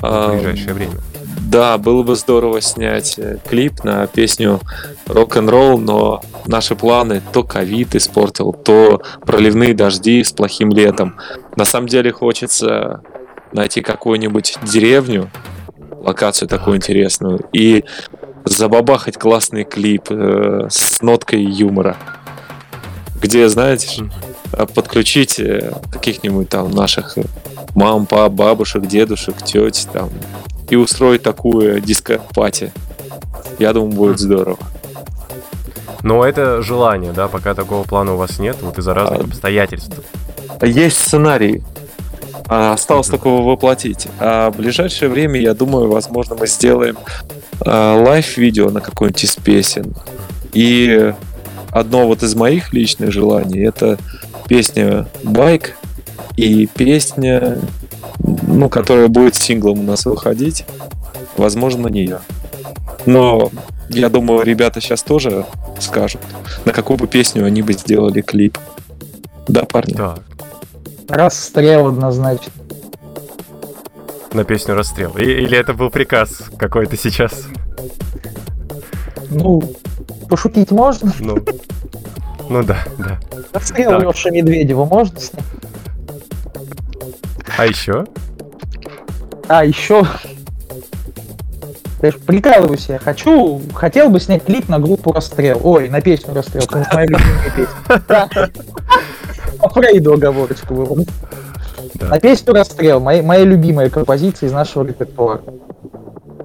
[0.00, 0.94] в ближайшее время?
[1.50, 4.60] Да, было бы здорово снять э, клип на песню
[5.08, 11.16] рок-н-ролл, но наши планы то ковид испортил, то проливные дожди с плохим летом.
[11.56, 13.02] На самом деле хочется
[13.52, 15.28] найти какую-нибудь деревню,
[15.90, 17.84] локацию такую интересную, и
[18.44, 21.96] забабахать классный клип э, с ноткой юмора.
[23.20, 24.08] Где, знаете,
[24.52, 27.24] а, подключить э, каких-нибудь там наших э,
[27.74, 30.10] мам, пап, бабушек, дедушек, теть там
[30.70, 32.72] и устроить такую disco party.
[33.58, 34.58] Я думаю, будет здорово.
[36.02, 40.00] Но это желание, да, пока такого плана у вас нет, вот из-за разных А, обстоятельств.
[40.62, 41.62] Есть сценарий.
[42.48, 43.16] А, Осталось Мгм.
[43.18, 44.08] только его воплотить.
[44.18, 46.96] А в ближайшее время, я думаю, возможно, мы сделаем
[47.64, 49.94] а, live -видео на какой-нибудь из песен.
[50.54, 51.12] И
[51.70, 53.98] одно вот из моих личных желаний это
[54.48, 55.76] песня Байк
[56.36, 57.58] и песня,
[58.22, 60.64] ну, которая будет синглом у нас выходить.
[61.36, 62.20] Возможно, на нее.
[63.06, 63.50] Но
[63.88, 65.46] я думаю, ребята сейчас тоже
[65.78, 66.20] скажут,
[66.64, 68.58] на какую бы песню они бы сделали клип.
[69.48, 69.94] Да, парни?
[69.94, 70.20] Так,
[71.08, 72.52] Расстрел однозначно.
[74.32, 75.16] на песню «Расстрел».
[75.16, 77.46] И- или это был приказ какой-то сейчас?
[79.30, 79.60] Ну,
[80.28, 81.12] пошутить можно?
[81.18, 81.36] Ну,
[82.48, 83.18] ну да, да.
[83.52, 84.02] Расстрел Так.
[84.02, 85.42] Леша Медведева можно снять?
[87.56, 88.06] А еще?
[89.48, 90.06] А, еще...
[92.02, 95.60] Я ж прикалываюсь, я хочу, хотел бы снять клип на группу Расстрел.
[95.62, 98.50] Ой, на песню Расстрел, потому что моя любимая песня.
[99.58, 101.04] По Фрейду оговорочку вырвал.
[102.00, 105.42] На песню Расстрел, моя, моя любимая композиция из нашего репертуара.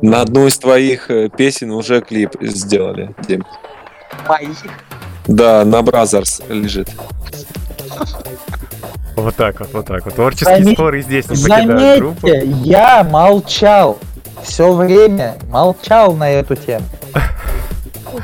[0.02, 3.46] На одну из твоих э, песен уже клип сделали, Дим.
[4.28, 4.58] Моих.
[5.26, 6.90] Да, на Бразерс лежит.
[9.16, 10.16] Вот так вот, вот так вот.
[10.16, 12.28] Творческие Заме- споры здесь не покидают группу.
[12.28, 13.98] Заметьте, я молчал.
[14.44, 16.86] Все время молчал на эту тему.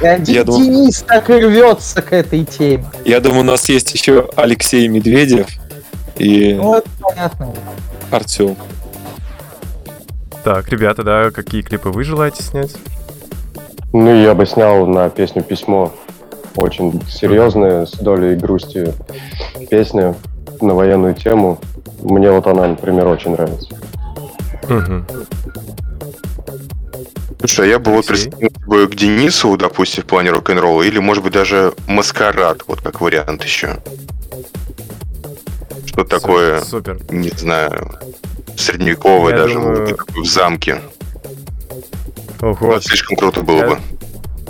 [0.02, 2.86] Я думал- Денис так и рвется к этой теме.
[3.06, 5.48] Я думаю, у нас есть еще Алексей Медведев
[6.18, 7.54] и Ну, это понятно.
[8.12, 8.56] Артем.
[10.44, 12.72] Так, ребята, да, какие клипы вы желаете снять?
[13.94, 15.92] Ну, я бы снял на песню «Письмо».
[16.56, 18.94] Очень серьезная, с долей грусти
[19.70, 20.16] песня
[20.62, 21.60] на военную тему.
[22.02, 23.76] Мне вот она, например, очень нравится.
[24.70, 25.06] Мгм.
[27.40, 28.06] Слушай, а я бы вот
[28.68, 33.44] бы к Денису, допустим, в плане рок-н-ролла, или, может быть, даже Маскарад, вот как вариант
[33.44, 33.78] еще.
[35.88, 37.00] Что такое, Супер.
[37.10, 37.98] не знаю,
[38.56, 40.82] средневековое Я даже, думаю- в замке.
[42.42, 42.56] Ого.
[42.60, 43.78] Вот, слишком круто было Я- бы.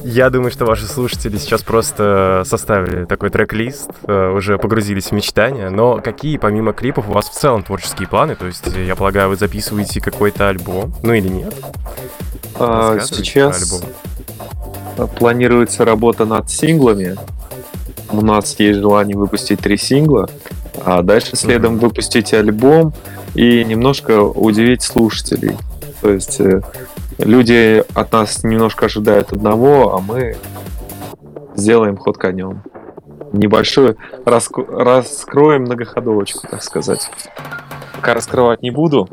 [0.03, 5.69] Я думаю, что ваши слушатели сейчас просто составили такой трек-лист, э, уже погрузились в мечтания.
[5.69, 8.35] Но какие, помимо клипов, у вас в целом творческие планы?
[8.35, 11.53] То есть, я полагаю, вы записываете какой-то альбом, ну или нет?
[12.55, 13.83] А, сейчас
[15.17, 17.17] планируется работа над синглами.
[18.09, 20.29] У нас есть желание выпустить три сингла,
[20.83, 21.79] а дальше следом mm-hmm.
[21.79, 22.93] выпустить альбом
[23.35, 25.57] и немножко удивить слушателей.
[26.01, 26.61] То есть э,
[27.17, 30.37] люди от нас немножко ожидают одного, а мы
[31.55, 32.63] сделаем ход конем.
[33.33, 34.57] Небольшую раск...
[34.57, 37.09] раскроем многоходовочку, так сказать.
[37.95, 39.07] Пока раскрывать не буду,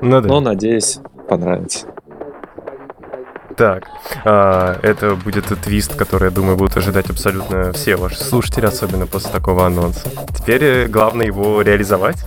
[0.00, 0.28] ну, да.
[0.28, 1.86] но надеюсь, понравится.
[3.56, 3.88] Так,
[4.24, 9.32] а, это будет твист, который, я думаю, будут ожидать абсолютно все ваши слушатели, особенно после
[9.32, 10.08] такого анонса.
[10.36, 12.24] Теперь э, главное его реализовать.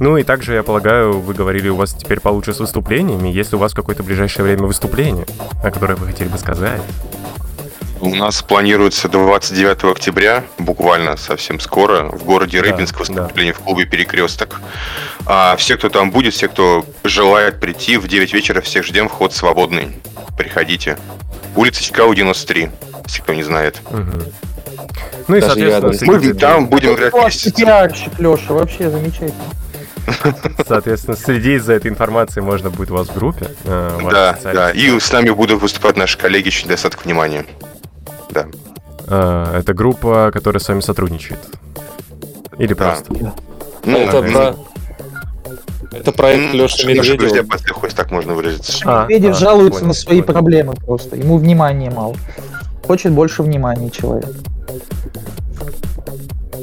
[0.00, 3.28] Ну и также, я полагаю, вы говорили, у вас теперь получше с выступлениями.
[3.28, 5.26] Есть ли у вас какое-то ближайшее время выступление,
[5.62, 6.80] о которое вы хотели бы сказать?
[8.00, 13.58] У нас планируется 29 октября, буквально совсем скоро, в городе Рыбинск да, выступление да.
[13.58, 14.62] в клубе «Перекресток».
[15.26, 19.34] А все, кто там будет, все, кто желает прийти, в 9 вечера всех ждем, вход
[19.34, 19.98] свободный.
[20.38, 20.96] Приходите.
[21.56, 22.70] Улица Чикаго, 93,
[23.04, 23.82] если кто не знает.
[23.90, 24.22] Угу.
[25.28, 27.52] Ну и, Даже соответственно, мы там будем играть вместе.
[27.52, 29.59] Пиарщик, Леша, вообще замечательно.
[30.66, 33.48] Соответственно, следить за этой информацией можно будет у вас в группе.
[33.64, 34.70] Э, да, да.
[34.70, 37.46] И с нами будут выступать наши коллеги еще недостаток внимания.
[38.30, 38.46] Да.
[39.06, 41.40] Э, это группа, которая с вами сотрудничает.
[42.58, 42.84] Или да.
[42.84, 43.34] просто?
[43.84, 44.56] Ну, это про...
[45.92, 47.18] Это проект ну, Леши Медведева.
[47.18, 48.80] друзья хоть так можно выразиться.
[48.84, 50.32] А, Медведев а, жалуется понял, на свои понял.
[50.32, 51.16] проблемы просто.
[51.16, 52.14] Ему внимания мало.
[52.86, 54.30] Хочет больше внимания человек.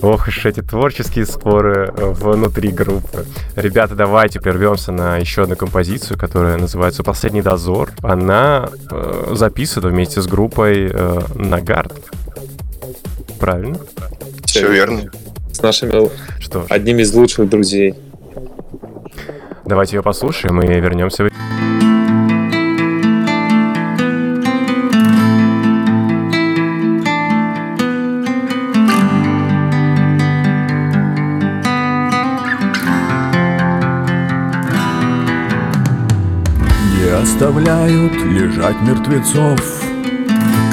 [0.01, 3.25] Ох уж эти творческие споры э, внутри группы.
[3.55, 7.91] Ребята, давайте прервемся на еще одну композицию, которая называется «Последний дозор».
[8.03, 11.93] Она э, записана вместе с группой э, Нагард.
[13.39, 13.79] Правильно?
[14.45, 15.11] Все верно.
[15.51, 17.95] С нашими Что одним из лучших друзей.
[19.65, 21.29] Давайте ее послушаем и вернемся в...
[37.37, 39.59] оставляют лежать мертвецов.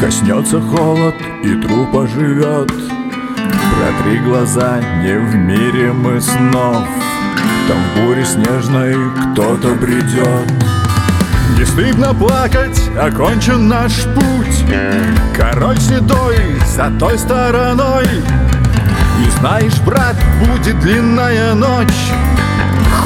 [0.00, 6.88] Коснется холод и труп оживет Протри глаза, не в мире мы снов.
[7.68, 8.94] Там в буре снежной
[9.32, 10.50] кто-то бредет
[11.58, 14.64] Не стыдно плакать, окончен наш путь.
[15.36, 16.38] Король седой
[16.74, 18.06] за той стороной.
[18.06, 22.12] И знаешь, брат, будет длинная ночь.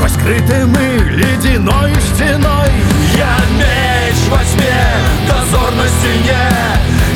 [0.00, 4.78] Хоть скрыты мы ледяной стеной Я меч во тьме,
[5.26, 6.38] дозор на стене.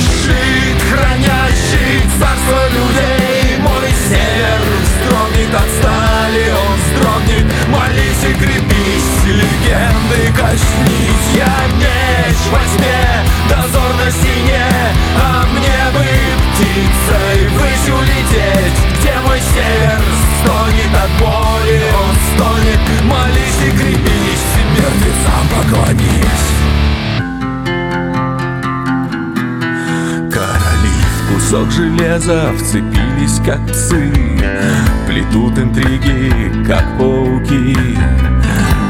[0.00, 3.59] Щит, хранящий царство людей.
[3.61, 12.59] Мой север вздрогнет от стали Он вздрогнет, молись и крепись Легенды коснись Я меч во
[12.59, 14.66] тьме, дозор на стене.
[15.16, 16.05] А мне бы
[16.50, 18.78] птицей высь улететь.
[18.98, 20.03] Где мой север?
[20.42, 26.51] Стонет от боли Он стонет, молись и крепись Мертвецам поклонись
[30.33, 34.12] Короли в кусок железа Вцепились как псы
[35.07, 37.76] Плетут интриги, как пауки.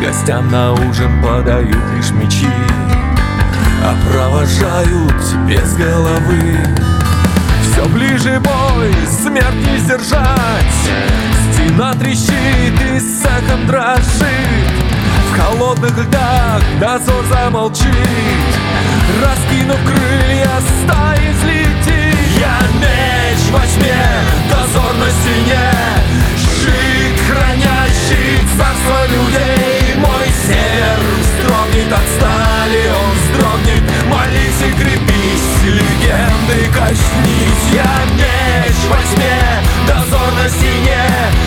[0.02, 2.48] Гостям на ужин подают лишь мечи
[3.84, 6.56] А провожают без головы.
[7.70, 10.72] Все ближе бой, смерть не сдержать
[11.52, 14.81] Стена трещит и сахом дрожит
[15.36, 16.62] Холодных льдах.
[16.80, 17.86] Дозор замолчит.
[19.22, 20.50] Раскинув крылья,
[20.84, 22.18] стаи взлетит.
[22.38, 24.04] Я меч во тьме,
[24.50, 25.70] дозор на стене.
[26.36, 29.94] Щит, хранящий царство людей.
[29.96, 33.82] Мой север вздрогнет от стали, он вздрогнет.
[34.08, 39.41] Молись и крепись, легенды коснись Я меч во тьме,
[40.30, 41.04] на стене,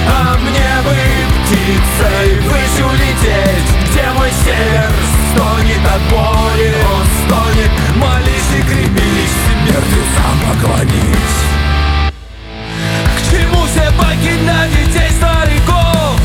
[0.07, 0.95] А мне бы
[1.45, 4.91] птицей выше улететь Где мой север
[5.31, 6.75] стонет от боли.
[6.93, 11.45] Он стонет, молись и крепись Мертвецам поклонись.
[13.17, 16.19] К чему все покидать детей стариков?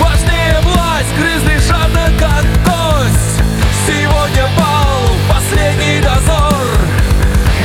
[0.00, 3.42] Важнее власть, грызли жадно как кость
[3.86, 6.66] Сегодня пал последний дозор.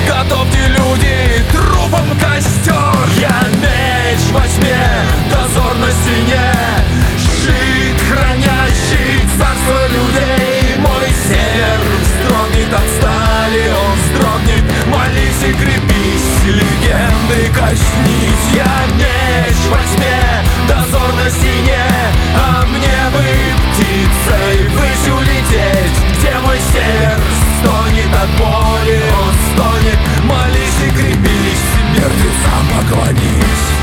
[0.08, 3.08] Готовьте люди трупом костер.
[3.20, 3.59] Я
[4.32, 4.78] во тьме
[5.32, 6.52] Дозор на стене.
[7.18, 10.78] Щит, хранящий царство людей.
[10.78, 18.48] Мой север вздрогнет от стали Он вздрогнет, молись и крепись Легенды коснись.
[18.54, 21.86] Я меч во тьме Дозор на стене.
[22.36, 23.26] А мне бы
[23.74, 27.20] птицей выше улететь Где мой север
[27.60, 33.80] стонет от боли Он стонет, молись и крепись Мертвецам поклонись.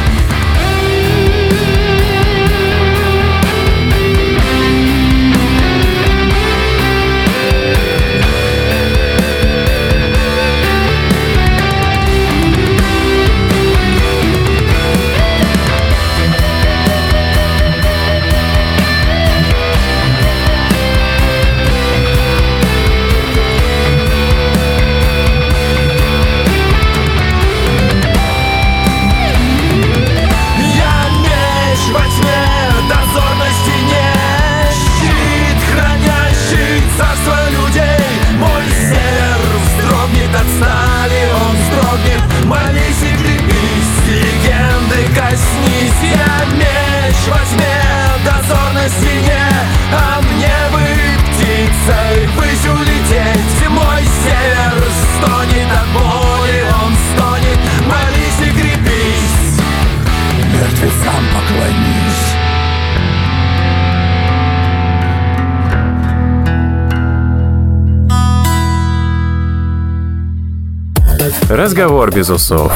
[71.76, 72.72] Разговор без усов.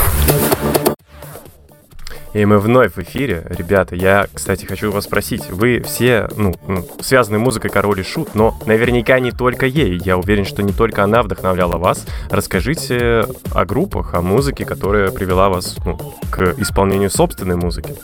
[2.35, 3.47] И мы вновь в эфире.
[3.49, 5.49] Ребята, я, кстати, хочу вас спросить.
[5.49, 9.99] Вы все, ну, ну, связаны музыкой Король и Шут, но наверняка не только ей.
[10.05, 12.05] Я уверен, что не только она вдохновляла вас.
[12.29, 13.25] Расскажите
[13.55, 15.97] о группах, о музыке, которая привела вас ну,
[16.31, 17.95] к исполнению собственной музыки.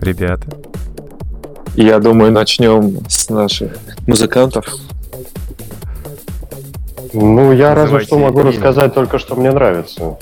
[0.00, 0.46] Ребята.
[1.74, 3.76] Я думаю, начнем с наших
[4.06, 4.68] музыкантов.
[7.12, 8.50] Ну, я разве что могу имя.
[8.50, 10.18] рассказать только, что мне нравится.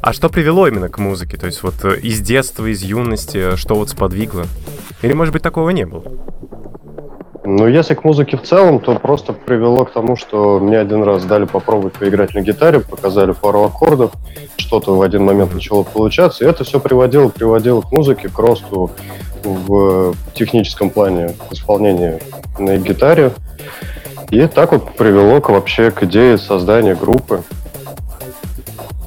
[0.00, 1.36] А что привело именно к музыке?
[1.36, 4.44] То есть вот э, из детства, из юности, э, что вот сподвигло?
[5.02, 6.04] Или, может быть, такого не было?
[7.44, 11.24] Ну, если к музыке в целом, то просто привело к тому, что мне один раз
[11.24, 14.12] дали попробовать поиграть на гитаре, показали пару аккордов,
[14.56, 18.90] что-то в один момент начало получаться, и это все приводило, приводило к музыке, к росту
[19.42, 22.20] в техническом плане исполнения
[22.58, 23.32] на гитаре.
[24.30, 27.42] И так вот привело к вообще к идее создания группы,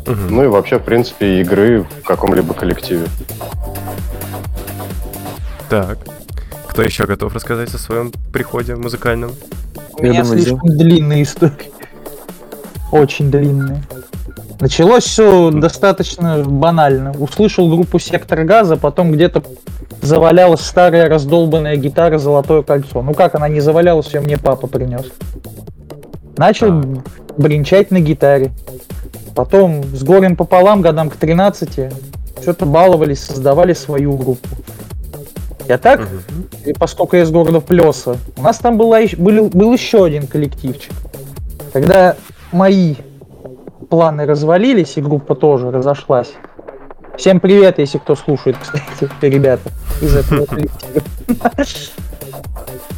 [0.07, 0.35] Мгм.
[0.35, 3.05] ну и вообще, в принципе, игры в каком-либо коллективе.
[5.69, 5.99] Так.
[6.67, 9.31] Кто еще готов рассказать о своем приходе музыкальном?
[9.93, 11.53] У меня думаю, слишком длинная история.
[12.91, 13.83] Очень длинная.
[14.59, 17.11] Началось все достаточно банально.
[17.19, 19.43] Услышал группу Сектор Газа, потом где-то
[20.01, 23.01] завалялась старая раздолбанная гитара Золотое кольцо.
[23.01, 25.05] Ну как она не завалялась, ее мне папа принес.
[26.37, 26.83] Начал
[27.37, 28.51] бренчать на гитаре.
[29.35, 31.93] Потом с горем пополам, годам к 13,
[32.41, 34.47] что-то баловались, создавали свою группу.
[35.67, 36.01] Я так
[36.65, 40.91] и поскольку я из города Плеса, у нас там была, был, был еще один коллективчик.
[41.71, 42.15] Когда
[42.51, 42.95] мои
[43.89, 46.33] планы развалились, и группа тоже разошлась.
[47.17, 49.69] Всем привет, если кто слушает, кстати, ребята
[50.01, 51.03] из этого коллектива.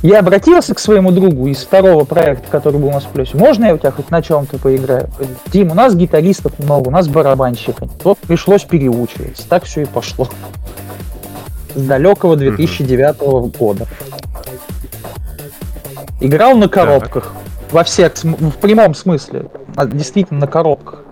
[0.01, 3.37] Я обратился к своему другу из второго проекта, который был у нас в плюсе.
[3.37, 5.09] Можно я у тебя хоть на чем-то поиграю?
[5.47, 7.85] Дим, у нас гитаристов много, у нас барабанщика.
[7.85, 8.03] нет».
[8.03, 9.47] Вот пришлось переучиваться.
[9.47, 10.27] Так все и пошло.
[11.73, 13.87] С далекого 2009 года.
[16.19, 17.33] Играл на коробках.
[17.71, 19.47] Во всех, в прямом смысле.
[19.75, 21.03] А, Действительно на коробках.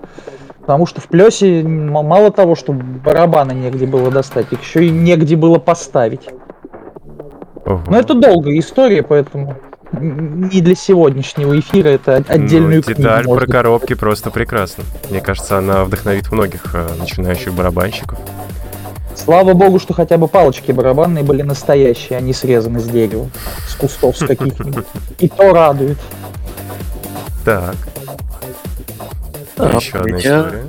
[0.62, 5.36] Потому что в плесе мало того, что барабаны негде было достать, их еще и негде
[5.36, 6.30] было поставить.
[7.66, 7.82] Ого.
[7.88, 9.56] Но это долгая история, поэтому
[9.92, 14.84] не для сегодняшнего эфира, это от- отдельную Ну, книгу деталь про можно коробки просто прекрасна.
[15.10, 18.18] Мне кажется, она вдохновит многих э, начинающих барабанщиков.
[19.16, 23.28] Слава богу, что хотя бы палочки барабанные были настоящие, а не срезаны с дерева,
[23.68, 24.86] с кустов с каких-нибудь.
[25.20, 25.98] И то радует.
[27.44, 27.76] Так.
[29.62, 30.64] А, Еще одна меня- история.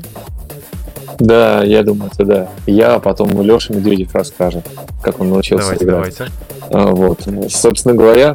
[1.18, 2.48] Да, я думаю, это да.
[2.66, 4.66] Я, а потом Леша Медведев расскажет,
[5.02, 6.16] как он научился Давайте, играть.
[6.18, 6.32] давайте.
[6.70, 7.20] А, Вот.
[7.50, 8.34] Собственно говоря,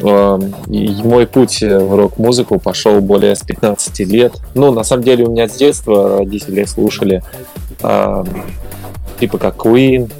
[0.00, 4.34] мой путь в рок-музыку пошел более с 15 лет.
[4.54, 7.22] Ну, на самом деле, у меня с детства родители слушали
[9.18, 10.10] типа как Queen,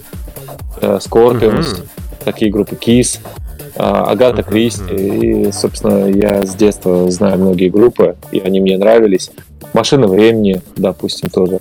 [0.81, 1.89] э, Scorpions, Мгм.
[2.25, 3.46] такие группы Kiss, э,
[3.77, 4.95] Агата Мгм, Кристи.
[4.95, 9.31] И, собственно, я с детства знаю многие группы, и они мне нравились.
[9.75, 11.61] Машина времени, допустим, тоже.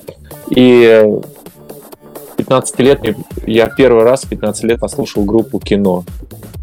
[0.49, 1.21] И э,
[2.37, 3.01] 15 лет
[3.45, 6.03] я первый раз в 15 лет послушал группу кино.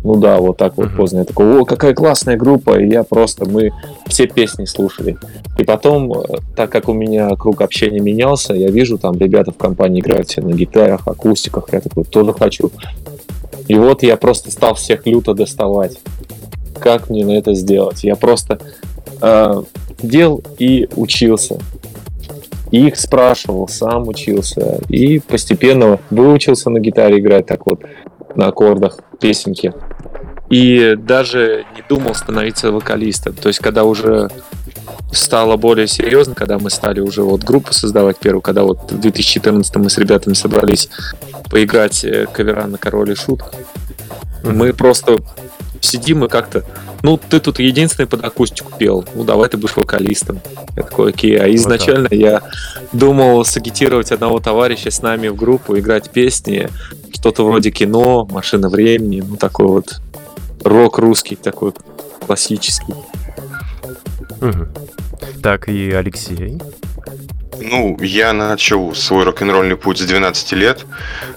[0.05, 1.19] ну да, вот так вот поздно.
[1.19, 3.73] Я такой, о, какая классная группа, и я просто, мы
[4.07, 5.17] все песни слушали.
[5.59, 6.25] И потом, э,
[6.57, 10.41] так как у меня круг общения менялся, я вижу, там ребята в компании играют все
[10.41, 12.71] на гитарах, акустиках, я такой, тоже хочу.
[13.69, 15.99] И вот я просто стал всех люто доставать.
[16.79, 18.05] Как мне на это сделать?
[18.05, 18.59] Я просто
[19.21, 19.63] э,
[20.03, 21.59] дел и учился.
[22.71, 24.81] И их спрашивал, сам учился.
[24.89, 27.83] И постепенно выучился на гитаре играть так вот
[28.35, 29.73] на аккордах песенки.
[30.53, 33.33] И даже не думал становиться вокалистом.
[33.33, 34.29] То есть, когда уже
[35.11, 39.77] стало более серьезно, когда мы стали уже вот группу создавать первую, когда вот в 2014
[39.77, 40.91] мы с ребятами собрались
[41.51, 43.43] поиграть э, кавера на Король и Шут,
[44.45, 45.21] мы просто
[45.81, 46.65] сидим и как-то,
[47.03, 50.41] ну, ты тут единственный под акустику пел, ну, давай ты будешь вокалистом.
[50.77, 51.39] Я такой, окей.
[51.41, 52.43] А изначально я
[52.93, 56.69] думал сагитировать одного товарища с нами в группу, играть песни,
[57.11, 60.01] что-то вроде кино, машина времени, ну, такой вот
[60.65, 61.73] рок русский, такой
[62.27, 62.95] классический.
[64.41, 64.69] Мгм.
[65.43, 66.61] Так, и Алексей.
[67.65, 70.85] Ну, я начал свой рок-н-ролльный путь с 12 лет.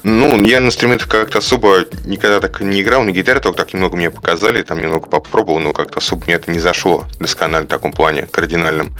[0.04, 3.96] Ну, я на инструментах как-то особо никогда так не играл, на гитаре только так немного
[3.96, 7.92] мне показали, там немного попробовал, но как-то особо мне это не зашло досконально в таком
[7.92, 8.94] плане, кардинальном.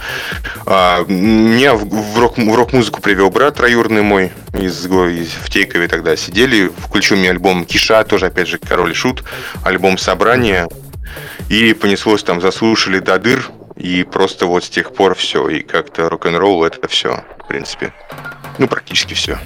[0.66, 5.88] А, меня в, в рок, в рок-музыку привел брат троюродный мой из, из в Тейкове
[5.88, 9.24] тогда сидели, включил мне альбом Киша, тоже опять же Король и Шут,
[9.64, 10.68] альбом Собрание,
[11.48, 16.08] и понеслось там, заслушали до дыр, и просто вот с тех пор все, и как-то
[16.08, 17.92] рок-н-ролл это все, в принципе.
[18.58, 19.38] Ну, практически все.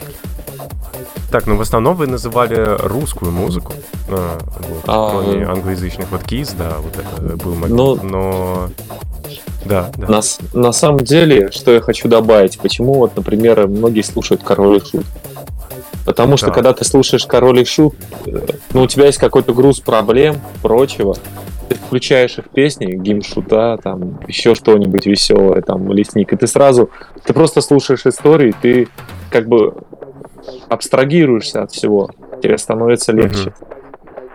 [1.30, 3.72] Так, ну в основном вы называли русскую музыку,
[4.08, 5.48] а, вот, А, кроме э.
[5.48, 6.10] англоязычных.
[6.10, 7.76] Вот Kiss, да, вот это был момент.
[7.76, 8.70] Ну, но...
[9.64, 10.08] Да, да.
[10.08, 10.20] На,
[10.54, 15.06] на самом деле, что я хочу добавить, почему вот, например, многие слушают Король и Шут.
[16.04, 16.54] Потому что Так.
[16.54, 17.94] когда ты слушаешь Король и Шут,
[18.26, 21.14] э, ну, у тебя есть какой-то груз проблем, прочего.
[21.68, 26.90] Ты включаешь их песни, гимн Шута, там, еще что-нибудь веселое, там, лесник, и ты сразу,
[27.24, 28.88] ты просто слушаешь истории, ты
[29.30, 29.74] как бы
[30.68, 32.10] абстрагируешься от всего,
[32.42, 33.52] тебе становится легче.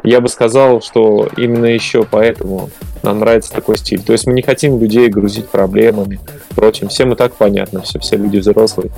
[0.03, 2.69] Я бы сказал, что именно еще поэтому
[3.01, 4.03] нам нравится такой стиль.
[4.03, 6.19] То есть мы не хотим людей грузить проблемами,
[6.55, 6.89] прочим.
[6.89, 8.91] Всем и так понятно, все, все люди взрослые.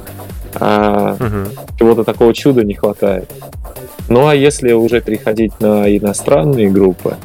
[0.60, 1.48] А Мгм.
[1.78, 3.32] чего-то такого чуда не хватает.
[4.10, 7.16] Ну а если уже переходить на иностранные группы,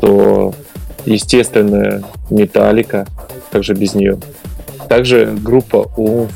[0.00, 0.54] то,
[1.04, 3.06] естественно, Металлика,
[3.50, 4.18] также без нее.
[4.88, 6.30] Также группа Умф.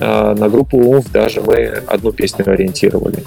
[0.00, 3.22] А, на группу Умф даже мы одну песню ориентировали.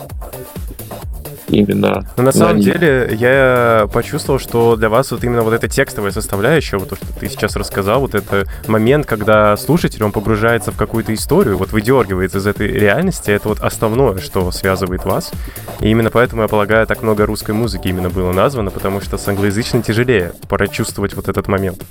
[1.50, 2.66] Именно Но на самом них.
[2.66, 7.06] деле я почувствовал, что для вас вот именно вот эта текстовая составляющая, вот то, что
[7.18, 12.40] ты сейчас рассказал, вот это момент, когда слушатель, он погружается в какую-то историю, вот выдергивается
[12.40, 15.32] из этой реальности, это вот основное, что связывает вас.
[15.80, 19.28] И именно поэтому, я полагаю, так много русской музыки именно было названо, потому что с
[19.28, 21.82] англоязычной тяжелее прочувствовать вот этот момент.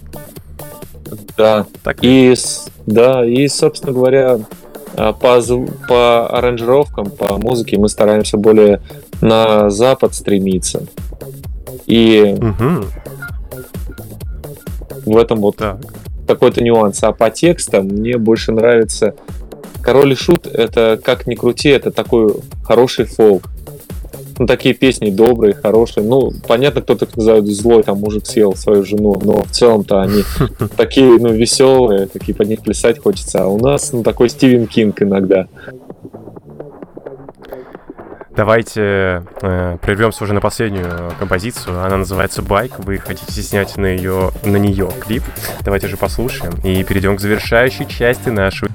[1.37, 1.99] Да, Так?
[2.03, 2.35] И,
[2.87, 4.39] да, и, собственно говоря,
[4.97, 8.81] по, зву- по аранжировкам, по музыке мы стараемся более
[9.21, 10.83] на запад стремиться.
[11.87, 12.87] И Мгм.
[15.05, 15.79] в этом вот Так.
[16.27, 17.03] какой-то нюанс.
[17.03, 19.15] А по текстам мне больше нравится
[19.83, 22.35] Король и Шут, это как ни крути, это такой
[22.65, 23.49] хороший фолк.
[24.39, 26.05] Ну, такие песни добрые, хорошие.
[26.05, 30.23] Ну, понятно, кто-то их называет злой, там мужик съел свою жену, но в целом-то они
[30.77, 33.45] такие, ну, веселые, такие под них плясать хочется.
[33.45, 35.49] А у нас, ну, такой Стивен Кинг иногда.
[38.37, 41.83] Давайте э, прервемся уже на последнюю композицию.
[41.83, 42.79] Она называется «Байк».
[42.81, 45.23] Вы хотите снять на, ее, на нее клип.
[45.63, 48.71] Давайте же послушаем и перейдем к завершающей части нашего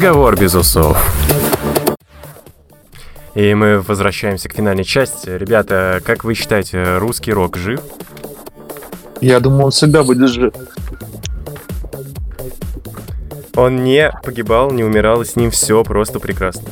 [0.00, 0.96] Разговор без усов.
[3.34, 5.28] И мы возвращаемся к финальной части.
[5.28, 7.82] Ребята, как вы считаете, русский рок жив?
[9.20, 10.54] Я думаю, он всегда будет жив.
[13.54, 16.70] Он не погибал, не умирал, и с ним все просто прекрасно.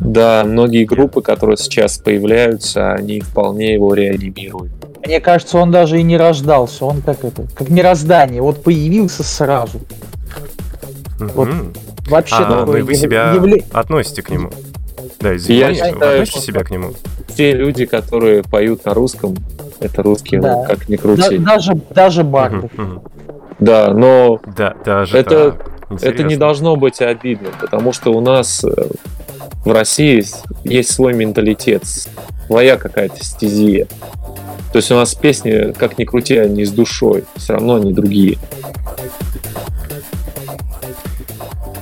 [0.00, 4.72] Да, многие группы, которые сейчас появляются, они вполне его реанимируют.
[5.06, 6.84] Мне кажется, он даже и не рождался.
[6.84, 8.42] Он как это, как мироздание.
[8.42, 9.80] Вот появился сразу.
[11.18, 11.72] Вот Мгм.
[12.08, 14.50] Вообще А, ну такое и вы себя явле- относите к нему.
[15.20, 16.92] Да, Я извините, вы считаю, относите себя к нему.
[17.36, 19.36] Те люди, которые поют на русском,
[19.80, 20.52] это русские, Да.
[20.56, 21.38] ну, как ни Да- крути.
[21.38, 22.70] даже, даже барды.
[22.72, 23.02] Мгм, мгм.
[23.58, 25.56] Да, но Да, даже Это-
[26.00, 28.70] это не должно быть обидно, потому что у нас э,
[29.64, 30.24] в России
[30.64, 31.82] есть свой менталитет,
[32.46, 33.86] своя какая-то стезия.
[34.72, 38.38] То есть у нас песни, как ни крути, они с душой, все равно они другие.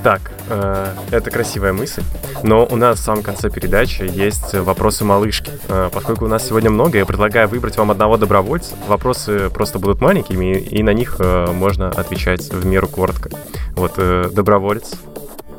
[0.06, 2.04] Так, э, это красивая мысль,
[2.44, 5.50] но у нас в самом конце передачи есть вопросы малышки.
[5.68, 8.76] Э, поскольку у нас сегодня много, я предлагаю выбрать вам одного добровольца.
[8.86, 13.30] Вопросы просто будут маленькими, и на них э, можно отвечать в меру коротко.
[13.72, 14.92] Вот, э, доброволец,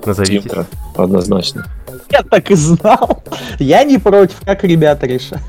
[0.05, 0.43] назовитесь.
[0.43, 1.65] Димка, однозначно.
[2.09, 3.21] Я так и знал.
[3.59, 5.41] Я не против, как ребята решат.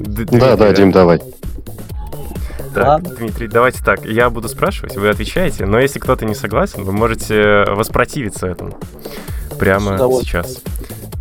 [0.00, 1.20] Да, да, Дим, давай.
[2.76, 3.14] Так, Ладно.
[3.16, 4.04] Дмитрий, давайте так.
[4.04, 8.76] Я буду спрашивать, вы отвечаете, но если кто-то не согласен, вы можете воспротивиться этому.
[9.58, 10.58] Прямо сейчас.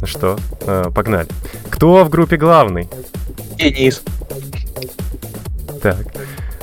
[0.01, 0.37] Ну что,
[0.67, 1.29] э, погнали.
[1.69, 2.89] Кто в группе главный?
[3.57, 4.03] Денис.
[5.81, 5.95] Так.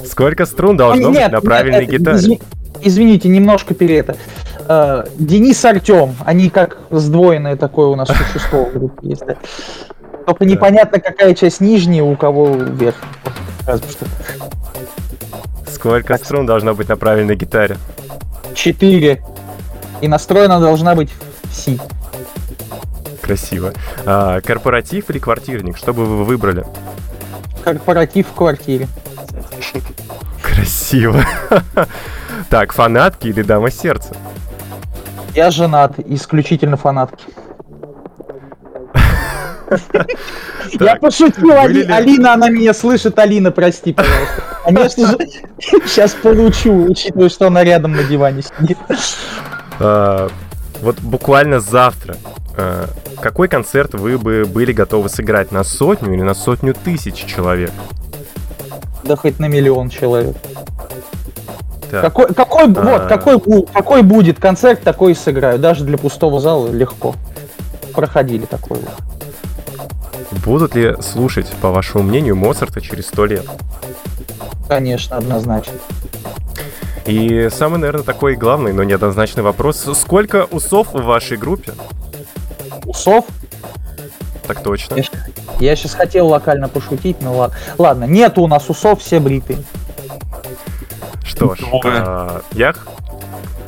[0.05, 2.19] Сколько струн должно Ой, быть нет, на нет, правильной это- гитаре?
[2.19, 2.43] изви-
[2.83, 4.17] Извините, немножко перед это.
[4.69, 9.23] Э, Денис Артем, они как сдвоенное такое у нас существо в группе есть.
[10.27, 12.97] Только непонятно, какая часть нижняя, у кого верх.
[15.67, 17.77] Сколько струн должно быть на правильной гитаре?
[18.55, 19.23] Четыре.
[20.01, 21.11] И настроена должна быть
[21.45, 21.81] в си.
[23.21, 23.73] Красиво.
[24.05, 25.77] А, корпоратив или квартирник?
[25.77, 26.65] Что бы вы выбрали?
[27.65, 28.89] Корпоратив в квартире.
[30.43, 31.25] Красиво.
[32.51, 34.15] Так, фанатки или дама сердца?
[35.35, 37.25] Я женат, исключительно фанатки.
[40.81, 43.19] Я пошутил, Алина, она меня слышит.
[43.19, 44.43] Алина, прости, пожалуйста.
[44.65, 45.19] Конечно же,
[45.87, 48.79] сейчас получу, учитывая, что она рядом на диване сидит.
[49.81, 50.29] а,
[50.81, 52.17] вот буквально завтра.
[52.57, 52.87] а,
[53.21, 57.73] какой концерт вы бы были готовы сыграть на сотню или на сотню тысяч человек?
[59.05, 60.37] Да хоть на миллион человек.
[61.91, 62.81] Так, Какой, какой, А.
[62.83, 65.59] вот, какой, какой будет концерт, такой и сыграю.
[65.59, 67.15] Даже для пустого зала легко.
[67.95, 68.81] Проходили такое.
[70.45, 73.47] Будут ли слушать, по вашему мнению, Моцарта через сто лет?
[74.69, 75.75] Конечно, однозначно.
[77.07, 79.87] И самый, наверное, такой главный, но неоднозначный вопрос.
[79.99, 81.75] Сколько усов в вашей группе?
[82.85, 83.27] Усов?
[84.47, 84.97] Так точно.
[84.97, 85.05] Я,
[85.61, 87.57] я сейчас хотел локально пошутить, но ладно.
[87.79, 89.59] Ладно, нету у нас усов, все бритые.
[91.25, 92.75] Что ж, а, я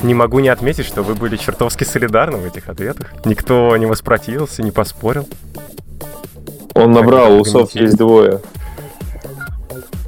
[0.03, 3.13] не могу не отметить, что вы были чертовски солидарны в этих ответах.
[3.25, 5.29] Никто не воспротивился, не поспорил.
[6.75, 8.41] Он набрал, усов есть двое.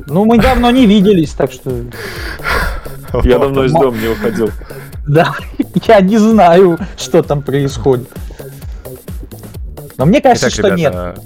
[0.07, 1.71] Ну, мы давно не виделись, так что...
[3.25, 4.51] Я давно из дома не уходил.
[5.07, 5.35] Да,
[5.87, 8.09] я не знаю, что там происходит.
[9.97, 11.19] Но мне кажется, Итак, что нет.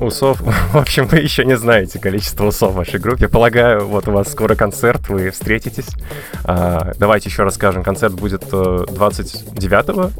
[0.00, 0.40] Усов,
[0.72, 3.28] в общем, вы еще не знаете количество усов в вашей группе.
[3.28, 5.88] Полагаю, вот у вас скоро концерт, вы встретитесь.
[6.44, 7.82] А, давайте еще расскажем.
[7.82, 10.12] Концерт будет э, 29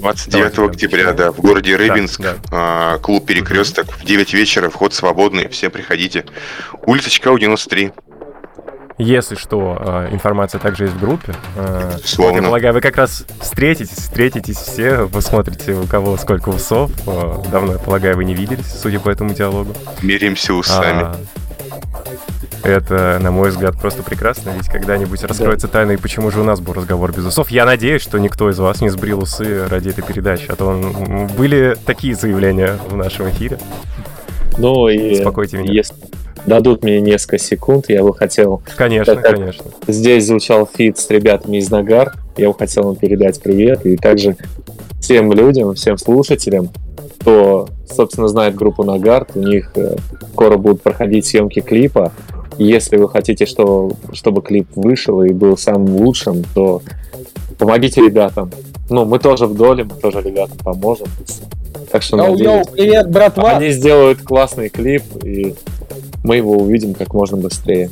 [0.00, 2.34] 29 Давайте, октября, да, в городе Да, Рыбинск, да.
[2.50, 6.24] а, клуб Перекресток, в 9 вечера, вход свободный, все приходите.
[6.86, 7.92] Улица Чкау, 93.
[8.96, 11.34] Если что, э, информация также есть в группе.
[11.56, 12.36] Вот, Безусловно.
[12.36, 16.92] я полагаю, вы как раз встретитесь, встретитесь все, вы смотрите, у кого сколько усов.
[17.06, 19.74] Э, Давно, я полагаю, вы не виделись, судя по этому диалогу.
[20.00, 21.02] Меряемся усами.
[21.02, 21.16] А,
[22.64, 26.60] Это, на мой взгляд, просто прекрасно, ведь когда-нибудь раскроется тайна, и почему же у нас
[26.60, 27.50] был разговор без усов.
[27.50, 30.80] Я надеюсь, что никто из вас не сбрил усы ради этой передачи, а то
[31.36, 33.58] были такие заявления в нашем эфире.
[34.56, 35.72] Ну и Успокойте меня.
[35.72, 35.94] если
[36.46, 38.62] дадут мне несколько секунд, я бы хотел...
[38.76, 39.70] Конечно, Так, конечно.
[39.86, 42.14] Здесь звучал фит с ребятами из Нагар.
[42.36, 43.84] Я бы хотел им передать привет.
[43.86, 44.36] И также
[45.00, 46.70] всем людям, всем слушателям,
[47.20, 49.96] кто, собственно, знает группу Нагар, у них э,
[50.32, 52.12] скоро будут проходить съемки клипа.
[52.58, 56.82] Если вы хотите, что, чтобы клип вышел и был самым лучшим, то
[57.58, 58.50] помогите ребятам.
[58.90, 61.06] Ну, мы тоже в доле, мы тоже ребятам поможем.
[61.90, 63.56] Так что Йоу-йоу, надеюсь, привет, братва!
[63.56, 65.54] они сделают классный клип, и
[66.22, 67.90] мы его увидим как можно быстрее.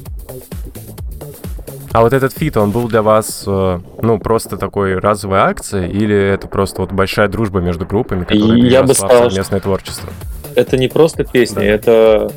[1.92, 6.16] А вот этот feat, он был для вас, э, ну, просто такой разовой акцией, или
[6.16, 10.08] это просто вот большая дружба между группами, которая Я бы сказал, совместное творчество?
[10.54, 11.64] Это не просто песня, Да.
[11.64, 12.32] это,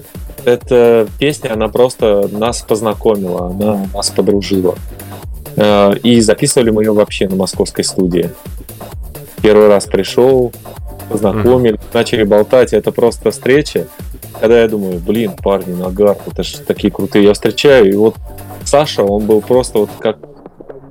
[0.46, 4.76] это песня, она просто нас познакомила, она нас подружила.
[5.56, 8.30] Э, И записывали мы ее вообще на московской студии.
[9.42, 10.52] Первый раз пришел,
[11.10, 12.74] познакомились, начали болтать.
[12.74, 13.88] Это просто встреча.
[14.40, 17.26] Когда я думаю, блин, парни, Нагар, это же такие крутые.
[17.26, 18.16] Я встречаю, и вот
[18.64, 20.18] Саша, он был просто вот как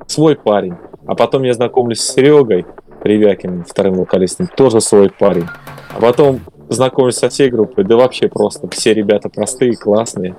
[0.06, 0.74] свой парень.
[1.06, 2.64] А потом я знакомлюсь с Серегой
[3.02, 5.46] Ревякиным, вторым вокалистом, тоже свой парень.
[5.90, 10.34] А потом знакомлюсь со всей группой, да вообще просто все ребята простые, классные.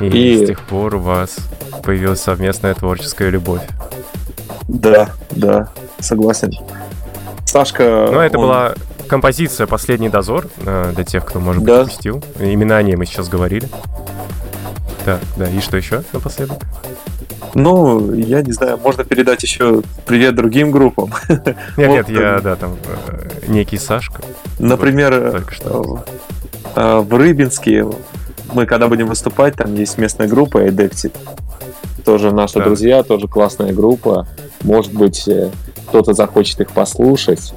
[0.00, 1.36] И, И- с тех пор у вас
[1.82, 3.62] появилась совместная творческая любовь.
[4.68, 5.68] Да, да,
[5.98, 6.52] согласен.
[7.44, 8.74] Сашка, Ну, это он- была
[9.08, 11.82] композиция «Последний дозор», э, для тех, кто, может быть, Да.
[11.82, 12.22] упустил.
[12.38, 13.68] Именно о ней мы сейчас говорили.
[15.04, 16.58] Так, да, и что еще напоследок?
[17.54, 21.12] Ну, я не знаю, можно передать еще привет другим группам.
[21.28, 22.76] Нет, нет, я, э, да, там,
[23.08, 24.22] э, некий Сашка,
[24.58, 25.42] Например,
[26.74, 27.86] э, в Рыбинске
[28.52, 31.14] мы когда будем выступать, там есть местная группа Эдектит.
[32.04, 32.64] Тоже наши Да.
[32.64, 34.26] друзья, тоже классная группа.
[34.62, 35.28] Может быть,
[35.88, 37.52] кто-то захочет их послушать,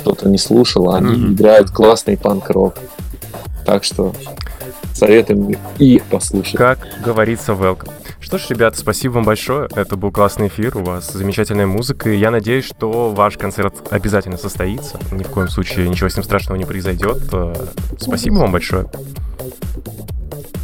[0.00, 1.34] кто-то не слушал, а они Мгм.
[1.34, 2.74] играют классный панк-рок.
[3.64, 4.12] Так что
[4.94, 6.56] советуем их послушать.
[6.56, 7.90] Как говорится, welcome.
[8.22, 9.68] Что ж, ребята, спасибо вам большое.
[9.74, 14.38] Это был классный эфир, у вас замечательная музыка, и я надеюсь, что ваш концерт обязательно
[14.38, 14.98] состоится.
[15.10, 17.18] Ни в коем случае ничего с ним страшного не произойдет.
[17.32, 17.52] Э,
[17.98, 18.86] Спасибо вам большое.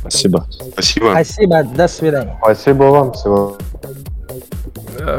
[0.00, 0.46] Спасибо.
[0.72, 1.11] Спасибо.
[1.11, 2.38] Спасибо, до свидания.
[2.40, 3.59] Спасибо вам, всего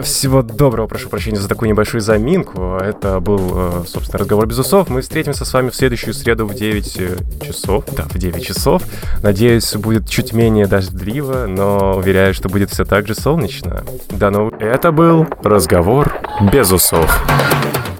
[0.03, 2.77] Всего доброго, прошу прощения за такую небольшую заминку.
[2.77, 4.89] Это был, э, собственно, разговор без усов.
[4.89, 7.85] Мы встретимся с вами в следующую среду в 9 часов.
[7.95, 8.83] Да, в 9 часов.
[9.23, 13.83] Надеюсь, будет чуть менее дождливо, но уверяю, что будет все так же солнечно.
[14.09, 14.61] До новых...
[14.61, 16.13] Это был разговор
[16.51, 17.09] без усов.